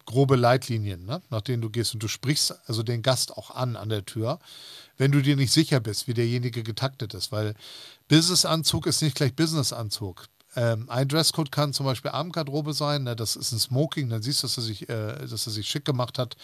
[0.08, 1.22] grobe Leitlinien, ne?
[1.30, 4.39] nach denen du gehst und du sprichst also den Gast auch an an der Tür,
[4.97, 7.53] wenn du dir nicht sicher bist, wie derjenige getaktet ist, weil
[8.08, 10.26] Businessanzug ist nicht gleich Businessanzug.
[10.55, 13.16] Ähm, ein Dresscode kann zum Beispiel Abendgarderobe sein, ne?
[13.16, 15.86] das ist ein Smoking, dann siehst du, dass er, sich, äh, dass er sich schick
[15.86, 16.36] gemacht hat.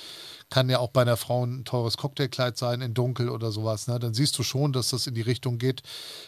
[0.51, 3.87] Kann ja auch bei einer Frau ein teures Cocktailkleid sein, in dunkel oder sowas.
[3.87, 3.97] Ne?
[3.97, 5.81] Dann siehst du schon, dass das in die Richtung geht.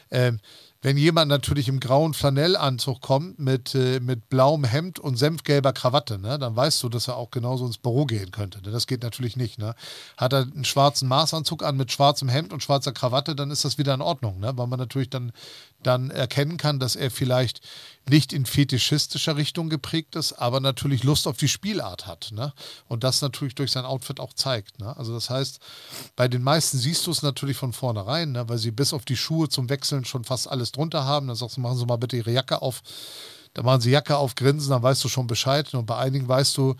[0.09, 0.39] Ähm,
[0.85, 6.19] wenn jemand natürlich im grauen Flanellanzug kommt mit, äh, mit blauem Hemd und senfgelber Krawatte,
[6.19, 8.61] ne, dann weißt du, dass er auch genauso ins Büro gehen könnte.
[8.61, 8.69] Ne?
[8.69, 9.57] Das geht natürlich nicht.
[9.57, 9.73] Ne?
[10.15, 13.79] Hat er einen schwarzen Maßanzug an mit schwarzem Hemd und schwarzer Krawatte, dann ist das
[13.79, 14.55] wieder in Ordnung, ne?
[14.55, 15.31] weil man natürlich dann,
[15.81, 17.61] dann erkennen kann, dass er vielleicht
[18.09, 22.31] nicht in fetischistischer Richtung geprägt ist, aber natürlich Lust auf die Spielart hat.
[22.31, 22.53] Ne?
[22.87, 24.79] Und das natürlich durch sein Outfit auch zeigt.
[24.79, 24.95] Ne?
[24.95, 25.59] Also das heißt,
[26.15, 28.47] bei den meisten siehst du es natürlich von vornherein, ne?
[28.47, 31.27] weil sie bis auf die Schuhe zum Wechseln schon fast alles drunter haben.
[31.27, 32.83] Dann sagst du, machen Sie mal bitte Ihre Jacke auf.
[33.55, 35.73] Dann machen sie Jacke auf, grinsen, dann weißt du schon Bescheid.
[35.73, 36.75] Und bei einigen weißt du,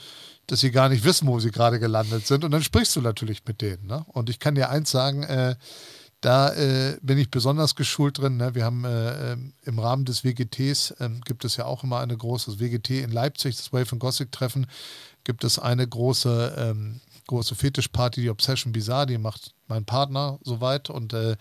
[0.45, 2.43] dass sie gar nicht wissen, wo sie gerade gelandet sind.
[2.43, 3.87] Und dann sprichst du natürlich mit denen.
[3.87, 4.05] Ne?
[4.09, 5.55] Und ich kann dir eins sagen, äh,
[6.21, 8.37] da äh, bin ich besonders geschult drin.
[8.37, 8.55] Ne?
[8.55, 12.15] Wir haben äh, ähm, im Rahmen des WGTs, ähm, gibt es ja auch immer eine
[12.15, 14.67] große, WGT in Leipzig, das Wave and Gothic Treffen,
[15.23, 20.89] gibt es eine große, ähm, große Fetischparty, die Obsession Bizarre, die macht mein Partner soweit.
[20.89, 21.35] Und äh,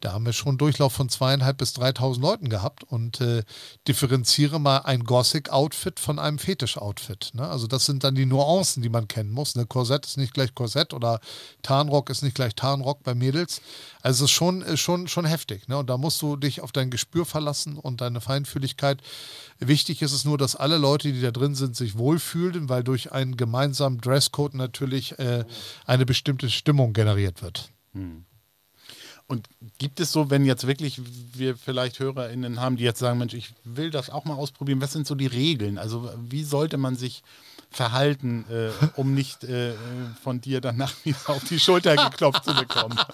[0.00, 3.42] da haben wir schon einen Durchlauf von zweieinhalb bis 3.000 Leuten gehabt und äh,
[3.86, 7.30] differenziere mal ein Gothic-Outfit von einem Fetisch-Outfit.
[7.34, 7.48] Ne?
[7.48, 9.54] Also das sind dann die Nuancen, die man kennen muss.
[9.54, 9.66] Ne?
[9.66, 11.20] Korsett ist nicht gleich Korsett oder
[11.62, 13.60] Tarnrock ist nicht gleich Tarnrock bei Mädels.
[14.02, 15.68] Also es ist schon, ist schon, schon heftig.
[15.68, 15.78] Ne?
[15.78, 19.02] Und da musst du dich auf dein Gespür verlassen und deine Feinfühligkeit.
[19.58, 23.10] Wichtig ist es nur, dass alle Leute, die da drin sind, sich wohlfühlen, weil durch
[23.12, 25.44] einen gemeinsamen Dresscode natürlich äh,
[25.84, 27.67] eine bestimmte Stimmung generiert wird.
[29.26, 29.46] Und
[29.76, 31.02] gibt es so, wenn jetzt wirklich
[31.34, 34.94] wir vielleicht HörerInnen haben, die jetzt sagen, Mensch, ich will das auch mal ausprobieren, was
[34.94, 35.76] sind so die Regeln?
[35.76, 37.22] Also wie sollte man sich
[37.70, 39.74] verhalten, äh, um nicht äh,
[40.22, 42.98] von dir danach wieder auf die Schulter geklopft zu bekommen?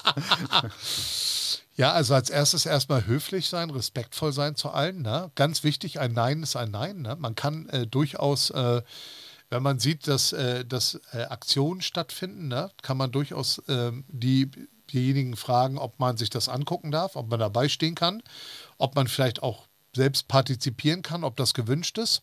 [1.77, 5.03] Ja, also als erstes erstmal höflich sein, respektvoll sein zu allen.
[5.03, 5.33] Ne?
[5.35, 7.03] Ganz wichtig, ein Nein ist ein Nein.
[7.03, 7.17] Ne?
[7.19, 8.83] Man kann äh, durchaus, äh,
[9.51, 12.71] wenn man sieht, dass, äh, dass äh, Aktionen stattfinden, ne?
[12.83, 14.53] kann man durchaus ähm, die,
[14.93, 18.23] diejenigen fragen, ob man sich das angucken darf, ob man dabei stehen kann,
[18.79, 22.23] ob man vielleicht auch selbst partizipieren kann, ob das gewünscht ist.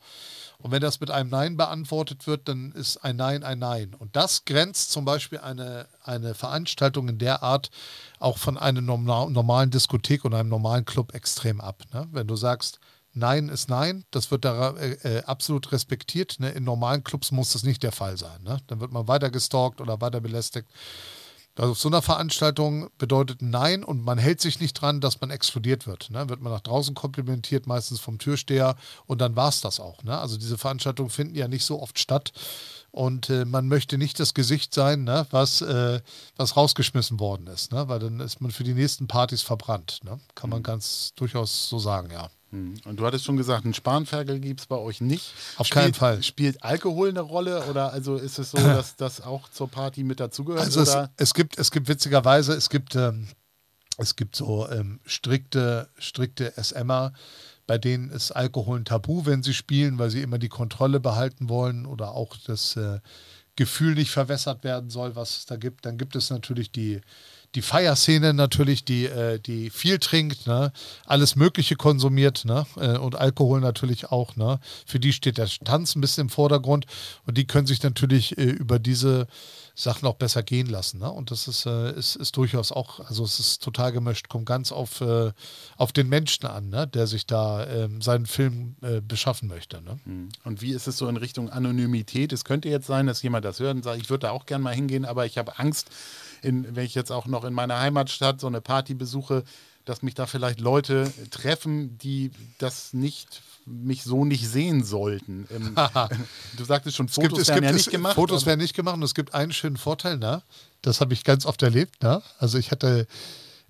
[0.57, 3.95] Und wenn das mit einem Nein beantwortet wird, dann ist ein Nein ein Nein.
[3.97, 7.71] Und das grenzt zum Beispiel eine, eine Veranstaltung in der Art
[8.19, 11.83] auch von einer norma- normalen Diskothek und einem normalen Club extrem ab.
[11.93, 12.07] Ne?
[12.11, 12.79] Wenn du sagst,
[13.13, 16.39] Nein ist Nein, das wird da äh, äh, absolut respektiert.
[16.39, 16.51] Ne?
[16.51, 18.43] In normalen Clubs muss das nicht der Fall sein.
[18.43, 18.59] Ne?
[18.67, 20.69] Dann wird man weiter gestalkt oder weiter belästigt.
[21.55, 25.31] Also auf so einer Veranstaltung bedeutet Nein und man hält sich nicht dran, dass man
[25.31, 26.09] explodiert wird.
[26.09, 26.29] Ne?
[26.29, 28.75] Wird man nach draußen komplimentiert, meistens vom Türsteher
[29.05, 30.03] und dann war es das auch.
[30.03, 30.17] Ne?
[30.17, 32.31] Also diese Veranstaltungen finden ja nicht so oft statt
[32.91, 35.27] und äh, man möchte nicht das Gesicht sein, ne?
[35.31, 36.01] was, äh,
[36.35, 37.87] was rausgeschmissen worden ist, ne?
[37.87, 39.99] weil dann ist man für die nächsten Partys verbrannt.
[40.03, 40.19] Ne?
[40.35, 42.29] Kann man ganz durchaus so sagen, ja.
[42.51, 42.75] Hm.
[42.85, 45.33] Und du hattest schon gesagt, einen Spanferkel gibt es bei euch nicht.
[45.57, 46.23] Auf spielt, keinen Fall.
[46.23, 50.19] Spielt Alkohol eine Rolle oder also ist es so, dass das auch zur Party mit
[50.19, 50.63] dazugehört?
[50.63, 53.27] Also es, es gibt, es gibt witzigerweise, es gibt, ähm,
[53.97, 57.13] es gibt so ähm, strikte, strikte SMer,
[57.67, 61.47] bei denen ist Alkohol ein Tabu, wenn sie spielen, weil sie immer die Kontrolle behalten
[61.47, 62.99] wollen oder auch das äh,
[63.55, 65.85] Gefühl nicht verwässert werden soll, was es da gibt.
[65.85, 66.99] Dann gibt es natürlich die,
[67.55, 70.71] die Feierszene natürlich, die, äh, die viel trinkt, ne?
[71.05, 72.65] alles Mögliche konsumiert ne?
[72.77, 74.35] äh, und Alkohol natürlich auch.
[74.35, 74.59] Ne?
[74.85, 76.85] Für die steht der Tanz ein bisschen im Vordergrund
[77.25, 79.27] und die können sich natürlich äh, über diese
[79.75, 80.99] Sachen auch besser gehen lassen.
[80.99, 81.11] Ne?
[81.11, 84.71] Und das ist, äh, ist, ist durchaus auch, also es ist total gemischt, kommt ganz
[84.71, 85.31] auf, äh,
[85.75, 86.87] auf den Menschen an, ne?
[86.87, 89.81] der sich da ähm, seinen Film äh, beschaffen möchte.
[89.81, 89.99] Ne?
[90.05, 90.29] Hm.
[90.43, 92.31] Und wie ist es so in Richtung Anonymität?
[92.31, 94.63] Es könnte jetzt sein, dass jemand das hört und sagt, ich würde da auch gerne
[94.63, 95.89] mal hingehen, aber ich habe Angst,
[96.41, 99.43] in, wenn ich jetzt auch noch in meiner Heimatstadt so eine Party besuche,
[99.85, 105.47] dass mich da vielleicht Leute treffen, die das nicht mich so nicht sehen sollten.
[105.51, 105.75] Ähm,
[106.57, 108.15] du sagtest schon, Fotos gibt, werden ja nicht gemacht.
[108.15, 110.43] Fotos werden nicht gemacht und es gibt einen schönen Vorteil, ne?
[110.81, 112.21] Das habe ich ganz oft erlebt, ne?
[112.39, 113.07] Also ich hatte,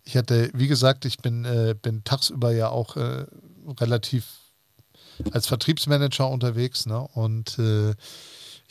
[0.03, 3.25] ich hatte, wie gesagt, ich bin, äh, bin tagsüber ja auch äh,
[3.79, 4.25] relativ
[5.31, 6.99] als Vertriebsmanager unterwegs, ne?
[7.13, 7.93] Und äh,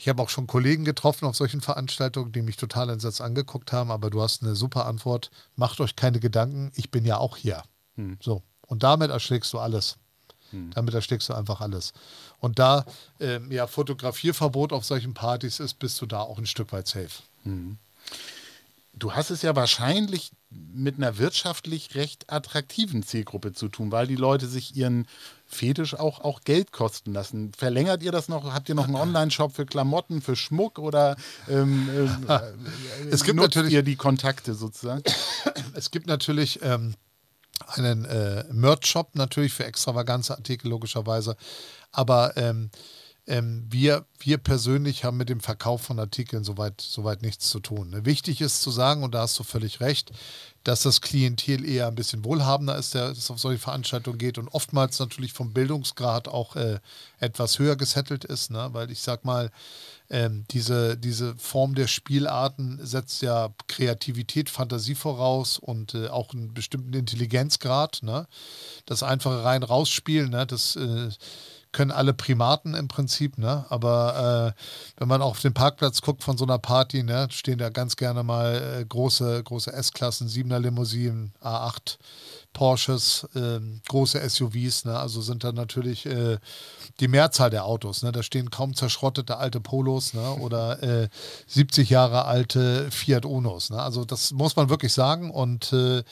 [0.01, 3.91] ich habe auch schon Kollegen getroffen auf solchen Veranstaltungen, die mich total entsetzt angeguckt haben,
[3.91, 5.29] aber du hast eine super Antwort.
[5.55, 7.61] Macht euch keine Gedanken, ich bin ja auch hier.
[7.97, 8.17] Hm.
[8.19, 8.41] So.
[8.65, 9.97] Und damit erschlägst du alles.
[10.49, 10.71] Hm.
[10.73, 11.93] Damit erschlägst du einfach alles.
[12.39, 12.83] Und da
[13.19, 17.21] ähm, ja Fotografierverbot auf solchen Partys ist, bist du da auch ein Stück weit safe.
[17.43, 17.77] Hm.
[18.93, 24.15] Du hast es ja wahrscheinlich mit einer wirtschaftlich recht attraktiven Zielgruppe zu tun, weil die
[24.15, 25.07] Leute sich ihren
[25.45, 27.51] Fetisch auch, auch Geld kosten lassen.
[27.57, 28.53] Verlängert ihr das noch?
[28.53, 31.15] Habt ihr noch einen Online-Shop für Klamotten, für Schmuck oder
[31.49, 31.89] ähm,
[32.27, 32.39] äh,
[33.09, 35.03] es gibt natürlich ihr die Kontakte sozusagen?
[35.73, 36.95] Es gibt natürlich ähm,
[37.67, 41.37] einen äh, Merch-Shop natürlich für extravaganze Artikel logischerweise,
[41.91, 42.71] aber ähm,
[43.27, 47.91] ähm, wir, wir persönlich haben mit dem Verkauf von Artikeln soweit, soweit nichts zu tun.
[47.91, 48.05] Ne?
[48.05, 50.11] Wichtig ist zu sagen, und da hast du völlig recht,
[50.63, 54.47] dass das Klientel eher ein bisschen wohlhabender ist, der es auf solche Veranstaltungen geht und
[54.49, 56.79] oftmals natürlich vom Bildungsgrad auch äh,
[57.19, 58.69] etwas höher gesettelt ist, ne?
[58.71, 59.51] weil ich sag mal,
[60.09, 66.53] ähm, diese, diese Form der Spielarten setzt ja Kreativität, Fantasie voraus und äh, auch einen
[66.53, 67.99] bestimmten Intelligenzgrad.
[68.01, 68.27] Ne?
[68.85, 70.45] Das einfache rein rausspielen, ne?
[70.45, 71.09] das äh,
[71.71, 73.65] können alle Primaten im Prinzip, ne?
[73.69, 77.69] Aber äh, wenn man auf den Parkplatz guckt von so einer Party, ne, stehen da
[77.69, 81.97] ganz gerne mal äh, große, große S-Klassen, 7er Limousinen, A8
[82.53, 84.99] Porsches, äh, große SUVs, ne?
[84.99, 86.37] Also sind da natürlich äh,
[86.99, 88.11] die Mehrzahl der Autos, ne?
[88.11, 90.35] Da stehen kaum zerschrottete alte Polos, ne?
[90.35, 91.09] Oder
[91.47, 93.81] 70 äh, Jahre alte Fiat Unos, ne?
[93.81, 96.03] Also das muss man wirklich sagen und äh,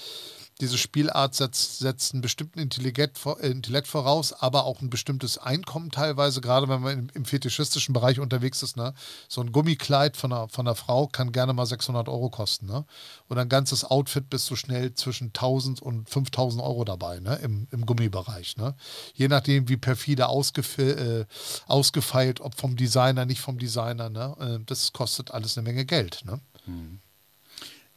[0.61, 6.41] diese Spielart setzt, setzt einen bestimmten Intellekt, Intellekt voraus, aber auch ein bestimmtes Einkommen teilweise,
[6.41, 8.75] gerade wenn man im, im fetischistischen Bereich unterwegs ist.
[8.75, 8.93] Ne?
[9.29, 12.65] So ein Gummikleid von einer, von einer Frau kann gerne mal 600 Euro kosten.
[12.65, 12.85] Ne?
[13.29, 17.35] Und ein ganzes Outfit bist du schnell zwischen 1000 und 5000 Euro dabei ne?
[17.37, 18.57] Im, im Gummibereich.
[18.57, 18.75] Ne?
[19.13, 21.25] Je nachdem, wie perfide äh,
[21.67, 24.09] ausgefeilt, ob vom Designer, nicht vom Designer.
[24.09, 24.35] Ne?
[24.39, 26.23] Äh, das kostet alles eine Menge Geld.
[26.25, 26.41] Ne?
[26.65, 26.99] Mhm.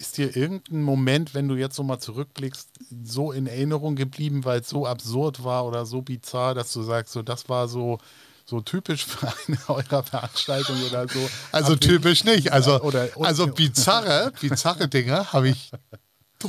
[0.03, 2.69] Ist dir irgendein Moment, wenn du jetzt so mal zurückblickst,
[3.05, 7.13] so in Erinnerung geblieben, weil es so absurd war oder so bizarr, dass du sagst,
[7.13, 7.99] so das war so
[8.45, 11.31] so typisch für eine eurer Veranstaltung oder so?
[11.53, 12.53] Also typisch nicht.
[12.53, 15.71] Also, oder, oder, also bizarre, bizarre Dinge habe ich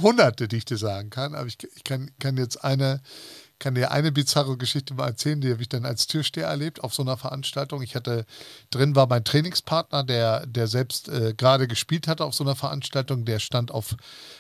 [0.01, 1.36] hunderte, die ich dir sagen kann.
[1.36, 3.04] Aber ich, ich kann, kann jetzt eine
[3.64, 6.93] kann dir eine bizarre Geschichte mal erzählen, die habe ich dann als Türsteher erlebt auf
[6.93, 7.82] so einer Veranstaltung.
[7.82, 8.26] Ich hatte
[8.72, 13.24] drin war mein Trainingspartner, der, der selbst äh, gerade gespielt hatte auf so einer Veranstaltung,
[13.24, 13.95] der stand auf,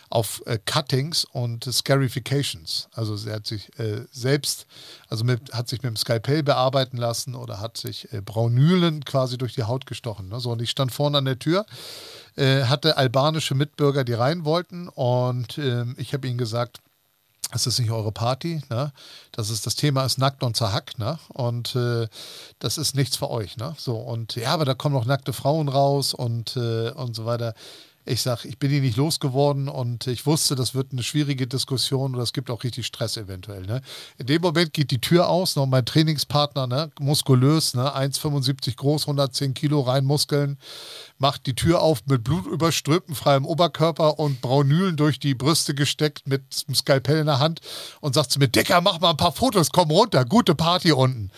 [0.09, 2.89] auf äh, Cuttings und Scarifications.
[2.91, 4.67] Also er hat sich äh, selbst,
[5.07, 9.37] also mit, hat sich mit dem Skalpell bearbeiten lassen oder hat sich äh, Braunülen quasi
[9.37, 10.27] durch die Haut gestochen.
[10.27, 10.41] Ne?
[10.41, 11.65] So, und ich stand vorne an der Tür
[12.35, 14.89] äh, hatte albanische Mitbürger, die rein wollten.
[14.89, 16.81] Und äh, ich habe ihnen gesagt,
[17.51, 18.91] das ist nicht eure Party, ne?
[19.31, 21.19] Das ist das Thema ist nackt und zerhackt, ne?
[21.29, 22.07] Und äh,
[22.59, 23.75] das ist nichts für euch, ne?
[23.77, 27.53] So und ja, aber da kommen noch nackte Frauen raus und äh, und so weiter.
[28.05, 32.15] Ich sage, ich bin die nicht losgeworden und ich wusste, das wird eine schwierige Diskussion
[32.15, 33.65] oder es gibt auch richtig Stress eventuell.
[33.65, 33.81] Ne?
[34.17, 36.91] In dem Moment geht die Tür aus, noch mein Trainingspartner, ne?
[36.99, 37.95] muskulös, ne?
[37.95, 40.57] 1,75 groß, 110 Kilo rein Muskeln,
[41.17, 46.43] macht die Tür auf mit blutüberströmtem freiem Oberkörper und Braunülen durch die Brüste gesteckt mit
[46.67, 47.61] einem Skalpell in der Hand
[48.01, 51.31] und sagt zu mir, Dicker, mach mal ein paar Fotos, komm runter, gute Party unten.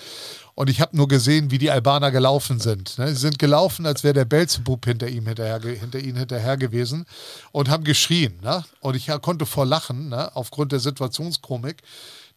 [0.56, 2.98] Und ich habe nur gesehen, wie die Albaner gelaufen sind.
[2.98, 3.10] Ne?
[3.10, 7.06] Sie sind gelaufen, als wäre der Belzebub hinter ihm hinterher, hinter ihnen hinterher gewesen
[7.52, 8.40] und haben geschrien.
[8.42, 8.64] Ne?
[8.80, 10.34] Und ich konnte vor Lachen, ne?
[10.36, 11.84] aufgrund der Situationskomik,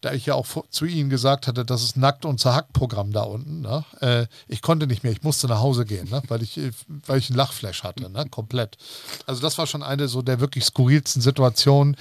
[0.00, 3.60] da ich ja auch zu ihnen gesagt hatte, das ist Nackt- und Zerhackt-Programm da unten.
[3.60, 3.84] Ne?
[4.00, 6.20] Äh, ich konnte nicht mehr, ich musste nach Hause gehen, ne?
[6.26, 6.60] weil, ich,
[7.06, 8.26] weil ich einen Lachflash hatte, ne?
[8.30, 8.78] komplett.
[9.26, 11.96] Also das war schon eine so der wirklich skurrilsten Situationen,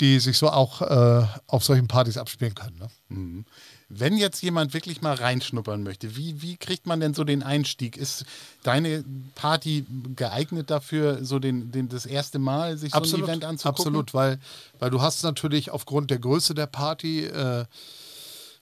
[0.00, 2.78] die sich so auch äh, auf solchen Partys abspielen können.
[2.78, 2.88] Ne?
[3.08, 3.44] Mhm.
[3.92, 7.96] Wenn jetzt jemand wirklich mal reinschnuppern möchte, wie, wie kriegt man denn so den Einstieg?
[7.96, 8.24] Ist
[8.62, 9.84] deine Party
[10.14, 13.80] geeignet dafür, so den, den, das erste Mal sich absolut, so ein Event anzugucken?
[13.80, 14.38] Absolut, weil,
[14.78, 17.64] weil du hast natürlich aufgrund der Größe der Party äh,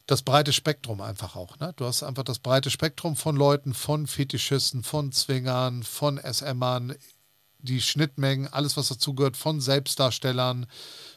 [0.06, 1.58] das breite Spektrum einfach auch.
[1.58, 1.74] Ne?
[1.76, 6.94] Du hast einfach das breite Spektrum von Leuten, von Fetischisten, von Zwingern, von SMern,
[7.60, 10.66] die Schnittmengen, alles was dazugehört, von Selbstdarstellern,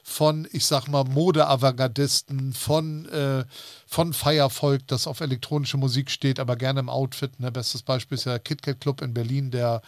[0.03, 3.45] von, ich sag mal, Mode-Avantgardisten, von, äh,
[3.85, 7.39] von Feiervolk, das auf elektronische Musik steht, aber gerne im Outfit.
[7.39, 7.51] Ne?
[7.51, 9.81] Bestes Beispiel ist ja KitKat Club in Berlin, der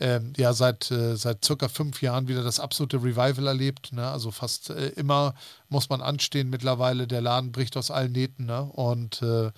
[0.00, 3.92] ähm, ja seit, äh, seit circa fünf Jahren wieder das absolute Revival erlebt.
[3.92, 4.04] Ne?
[4.04, 5.34] Also fast äh, immer
[5.68, 7.06] muss man anstehen mittlerweile.
[7.06, 8.46] Der Laden bricht aus allen Nähten.
[8.46, 8.62] Ne?
[8.62, 9.52] Und äh,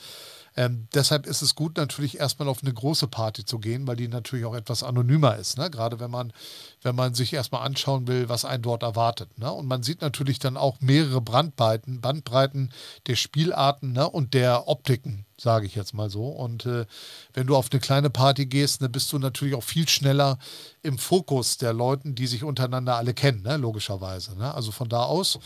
[0.56, 4.06] ähm, deshalb ist es gut, natürlich erstmal auf eine große Party zu gehen, weil die
[4.06, 5.58] natürlich auch etwas anonymer ist.
[5.58, 5.68] Ne?
[5.68, 6.32] Gerade wenn man,
[6.82, 9.36] wenn man sich erstmal anschauen will, was einen dort erwartet.
[9.36, 9.50] Ne?
[9.50, 12.72] Und man sieht natürlich dann auch mehrere Brandbreiten, Bandbreiten
[13.08, 14.08] der Spielarten ne?
[14.08, 16.28] und der Optiken, sage ich jetzt mal so.
[16.28, 16.86] Und äh,
[17.32, 20.38] wenn du auf eine kleine Party gehst, ne, bist du natürlich auch viel schneller
[20.82, 23.56] im Fokus der Leuten, die sich untereinander alle kennen, ne?
[23.56, 24.38] logischerweise.
[24.38, 24.54] Ne?
[24.54, 25.40] Also von da aus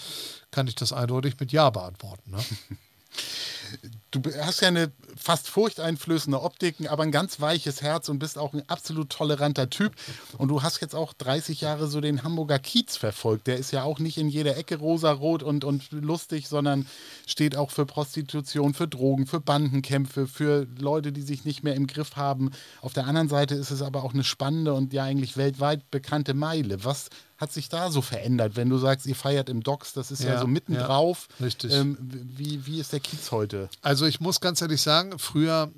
[0.51, 2.31] kann ich das eindeutig mit Ja beantworten.
[2.31, 2.39] Ne?
[4.11, 8.53] du hast ja eine fast furchteinflößende Optik, aber ein ganz weiches Herz und bist auch
[8.55, 9.93] ein absolut toleranter Typ.
[10.37, 13.47] Und du hast jetzt auch 30 Jahre so den Hamburger Kiez verfolgt.
[13.47, 16.87] Der ist ja auch nicht in jeder Ecke rosarot und, und lustig, sondern
[17.27, 21.87] steht auch für Prostitution, für Drogen, für Bandenkämpfe, für Leute, die sich nicht mehr im
[21.87, 22.51] Griff haben.
[22.81, 26.35] Auf der anderen Seite ist es aber auch eine spannende und ja eigentlich weltweit bekannte
[26.35, 26.85] Meile.
[26.85, 27.09] Was
[27.39, 30.35] hat sich da so verändert, wenn du sagst, ihr feiert im Docks, das ist ja,
[30.35, 31.29] ja so mitten ja, drauf.
[31.41, 31.73] Richtig.
[31.73, 33.69] Ähm, wie, wie ist der Kiez heute?
[33.81, 35.73] Also ich muss ganz ehrlich sagen, früher,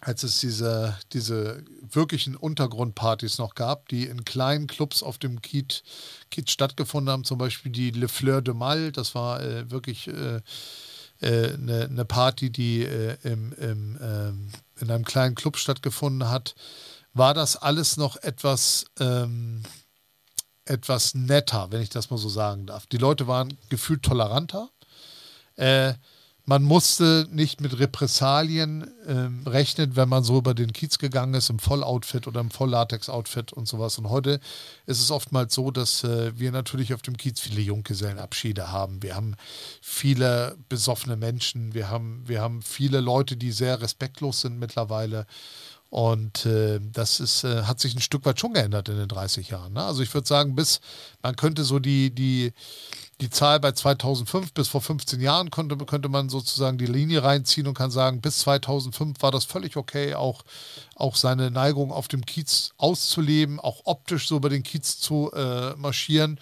[0.00, 5.82] als es diese, diese wirklichen Untergrundpartys noch gab, die in kleinen Clubs auf dem Kiez,
[6.30, 10.40] Kiez stattgefunden haben, zum Beispiel die Le Fleur de Mal, das war äh, wirklich äh,
[11.20, 14.48] äh, eine, eine, Party, die äh, im, im, ähm,
[14.80, 16.54] in einem kleinen Club stattgefunden hat,
[17.14, 18.86] war das alles noch etwas...
[19.00, 19.62] Ähm,
[20.68, 22.86] etwas netter, wenn ich das mal so sagen darf.
[22.86, 24.68] Die Leute waren gefühlt toleranter.
[26.48, 31.50] Man musste nicht mit Repressalien äh, rechnen, wenn man so über den Kiez gegangen ist,
[31.50, 33.98] im Volloutfit oder im Volllatex-Outfit und sowas.
[33.98, 34.40] Und heute
[34.86, 39.02] ist es oftmals so, dass äh, wir natürlich auf dem Kiez viele Junggesellenabschiede haben.
[39.02, 39.36] Wir haben
[39.82, 41.74] viele besoffene Menschen.
[41.74, 45.26] Wir haben, wir haben viele Leute, die sehr respektlos sind mittlerweile.
[45.90, 49.48] Und äh, das ist, äh, hat sich ein Stück weit schon geändert in den 30
[49.48, 49.72] Jahren.
[49.72, 49.82] Ne?
[49.82, 50.80] Also ich würde sagen, bis
[51.22, 52.52] man könnte so die, die,
[53.22, 57.66] die Zahl bei 2005 bis vor 15 Jahren könnte, könnte man sozusagen die Linie reinziehen
[57.66, 60.42] und kann sagen, bis 2005 war das völlig okay, auch,
[60.94, 65.74] auch seine Neigung auf dem Kiez auszuleben, auch optisch so über den Kiez zu äh,
[65.76, 66.38] marschieren.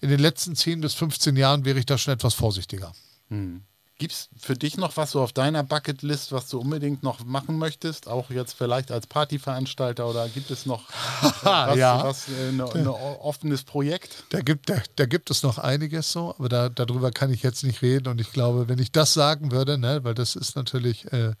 [0.00, 2.92] In den letzten 10 bis 15 Jahren wäre ich da schon etwas vorsichtiger.
[3.28, 3.64] Hm.
[3.98, 7.58] Gibt es für dich noch was so auf deiner Bucketlist, was du unbedingt noch machen
[7.58, 8.06] möchtest?
[8.06, 10.84] Auch jetzt vielleicht als Partyveranstalter oder gibt es noch
[11.42, 12.04] was, ja.
[12.04, 14.22] was äh, ein ne, offenes Projekt?
[14.30, 17.64] Da gibt, da, da, gibt es noch einiges so, aber da, darüber kann ich jetzt
[17.64, 18.06] nicht reden.
[18.06, 21.32] Und ich glaube, wenn ich das sagen würde, ne, weil das ist natürlich, äh,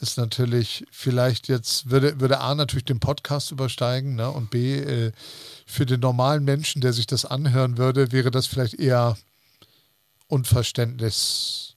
[0.00, 5.12] ist natürlich vielleicht jetzt, würde, würde A natürlich den Podcast übersteigen ne, und B, äh,
[5.64, 9.16] für den normalen Menschen, der sich das anhören würde, wäre das vielleicht eher
[10.28, 11.76] Unverständnis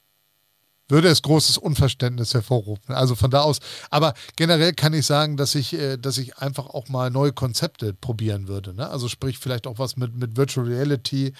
[0.90, 2.94] würde es großes Unverständnis hervorrufen.
[2.94, 3.60] Also von da aus.
[3.90, 7.94] Aber generell kann ich sagen, dass ich, äh, dass ich einfach auch mal neue Konzepte
[7.94, 8.74] probieren würde.
[8.74, 8.88] Ne?
[8.88, 11.32] Also sprich vielleicht auch was mit, mit Virtual Reality,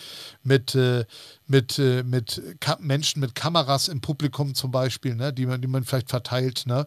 [0.42, 1.04] mit, äh,
[1.50, 2.40] mit, äh, mit
[2.78, 5.32] Menschen mit Kameras im Publikum zum Beispiel, ne?
[5.32, 6.86] die, man, die man vielleicht verteilt, ne?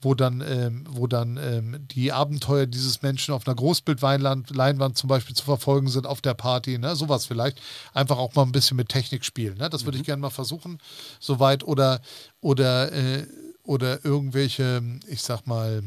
[0.00, 5.34] wo dann, ähm, wo dann ähm, die Abenteuer dieses Menschen auf einer Großbildleinwand zum Beispiel
[5.34, 6.78] zu verfolgen sind auf der Party.
[6.78, 6.94] Ne?
[6.94, 7.60] Sowas vielleicht.
[7.92, 9.58] Einfach auch mal ein bisschen mit Technik spielen.
[9.58, 9.68] Ne?
[9.68, 10.02] Das würde mhm.
[10.02, 10.78] ich gerne mal versuchen,
[11.18, 11.64] soweit.
[11.64, 12.00] Oder
[12.44, 13.26] oder, äh,
[13.62, 15.82] oder irgendwelche, ich sag mal,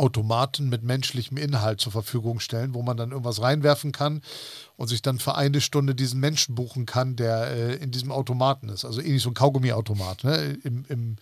[0.00, 4.22] Automaten mit menschlichem Inhalt zur Verfügung stellen, wo man dann irgendwas reinwerfen kann
[4.76, 8.70] und sich dann für eine Stunde diesen Menschen buchen kann, der äh, in diesem Automaten
[8.70, 8.86] ist.
[8.86, 10.58] Also ähnlich so ein Kaugummiautomat, ne?
[10.64, 11.16] Im, im,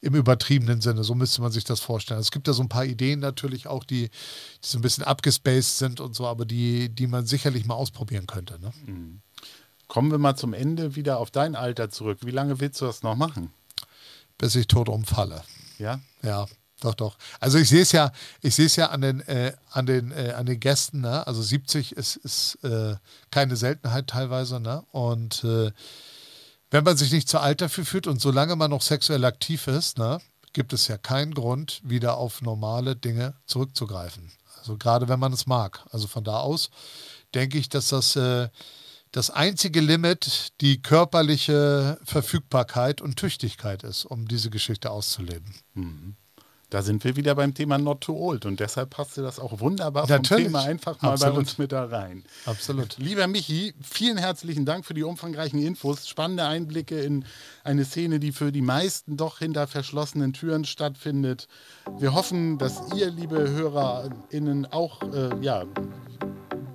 [0.00, 1.04] im übertriebenen Sinne.
[1.04, 2.18] So müsste man sich das vorstellen.
[2.18, 5.78] Es gibt ja so ein paar Ideen natürlich auch, die, die so ein bisschen abgespaced
[5.78, 8.58] sind und so, aber die, die man sicherlich mal ausprobieren könnte.
[8.60, 8.72] Ne?
[8.84, 9.20] Mhm.
[9.86, 12.18] Kommen wir mal zum Ende wieder auf dein Alter zurück.
[12.22, 13.50] Wie lange willst du das noch machen?
[14.38, 15.44] Bis ich tot umfalle.
[15.78, 16.00] Ja?
[16.22, 16.46] Ja,
[16.80, 17.16] doch, doch.
[17.40, 20.34] Also ich sehe es ja, ich sehe es ja an den, äh, an den, äh,
[20.36, 21.26] an den Gästen, ne?
[21.26, 22.96] Also 70 ist, ist äh,
[23.30, 24.84] keine Seltenheit teilweise, ne?
[24.90, 25.70] Und äh,
[26.70, 29.96] wenn man sich nicht zu alt dafür fühlt und solange man noch sexuell aktiv ist,
[29.96, 30.20] ne,
[30.52, 34.32] gibt es ja keinen Grund, wieder auf normale Dinge zurückzugreifen.
[34.58, 35.84] Also gerade wenn man es mag.
[35.92, 36.70] Also von da aus
[37.32, 38.48] denke ich, dass das äh,
[39.12, 45.54] das einzige Limit die körperliche Verfügbarkeit und Tüchtigkeit ist, um diese Geschichte auszuleben.
[45.74, 46.16] Mhm.
[46.74, 50.08] Da sind wir wieder beim Thema Not Too Old und deshalb passt das auch wunderbar
[50.08, 50.46] vom Natürlich.
[50.46, 51.34] Thema einfach mal Absolut.
[51.34, 52.24] bei uns mit da rein.
[52.46, 52.98] Absolut.
[52.98, 57.26] Lieber Michi, vielen herzlichen Dank für die umfangreichen Infos, spannende Einblicke in
[57.62, 61.46] eine Szene, die für die meisten doch hinter verschlossenen Türen stattfindet.
[61.96, 65.66] Wir hoffen, dass ihr, liebe HörerInnen, auch äh, ja,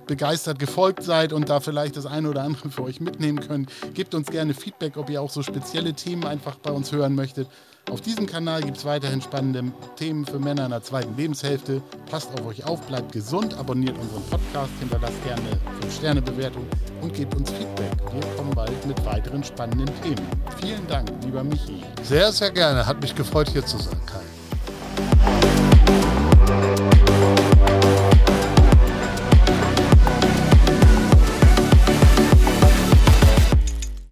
[0.06, 3.70] begeistert gefolgt seid und da vielleicht das eine oder andere für euch mitnehmen könnt.
[3.92, 7.48] Gebt uns gerne Feedback, ob ihr auch so spezielle Themen einfach bei uns hören möchtet.
[7.88, 9.64] Auf diesem Kanal gibt es weiterhin spannende
[9.96, 11.82] Themen für Männer in der zweiten Lebenshälfte.
[12.10, 15.42] Passt auf euch auf, bleibt gesund, abonniert unseren Podcast, hinterlasst gerne
[15.82, 16.66] 5-Sterne-Bewertung
[17.00, 17.92] und gebt uns Feedback.
[18.12, 20.26] Wir kommen bald mit weiteren spannenden Themen.
[20.60, 21.82] Vielen Dank, lieber Michi.
[22.02, 22.86] Sehr, sehr gerne.
[22.86, 24.20] Hat mich gefreut, hier zu sein, Kai.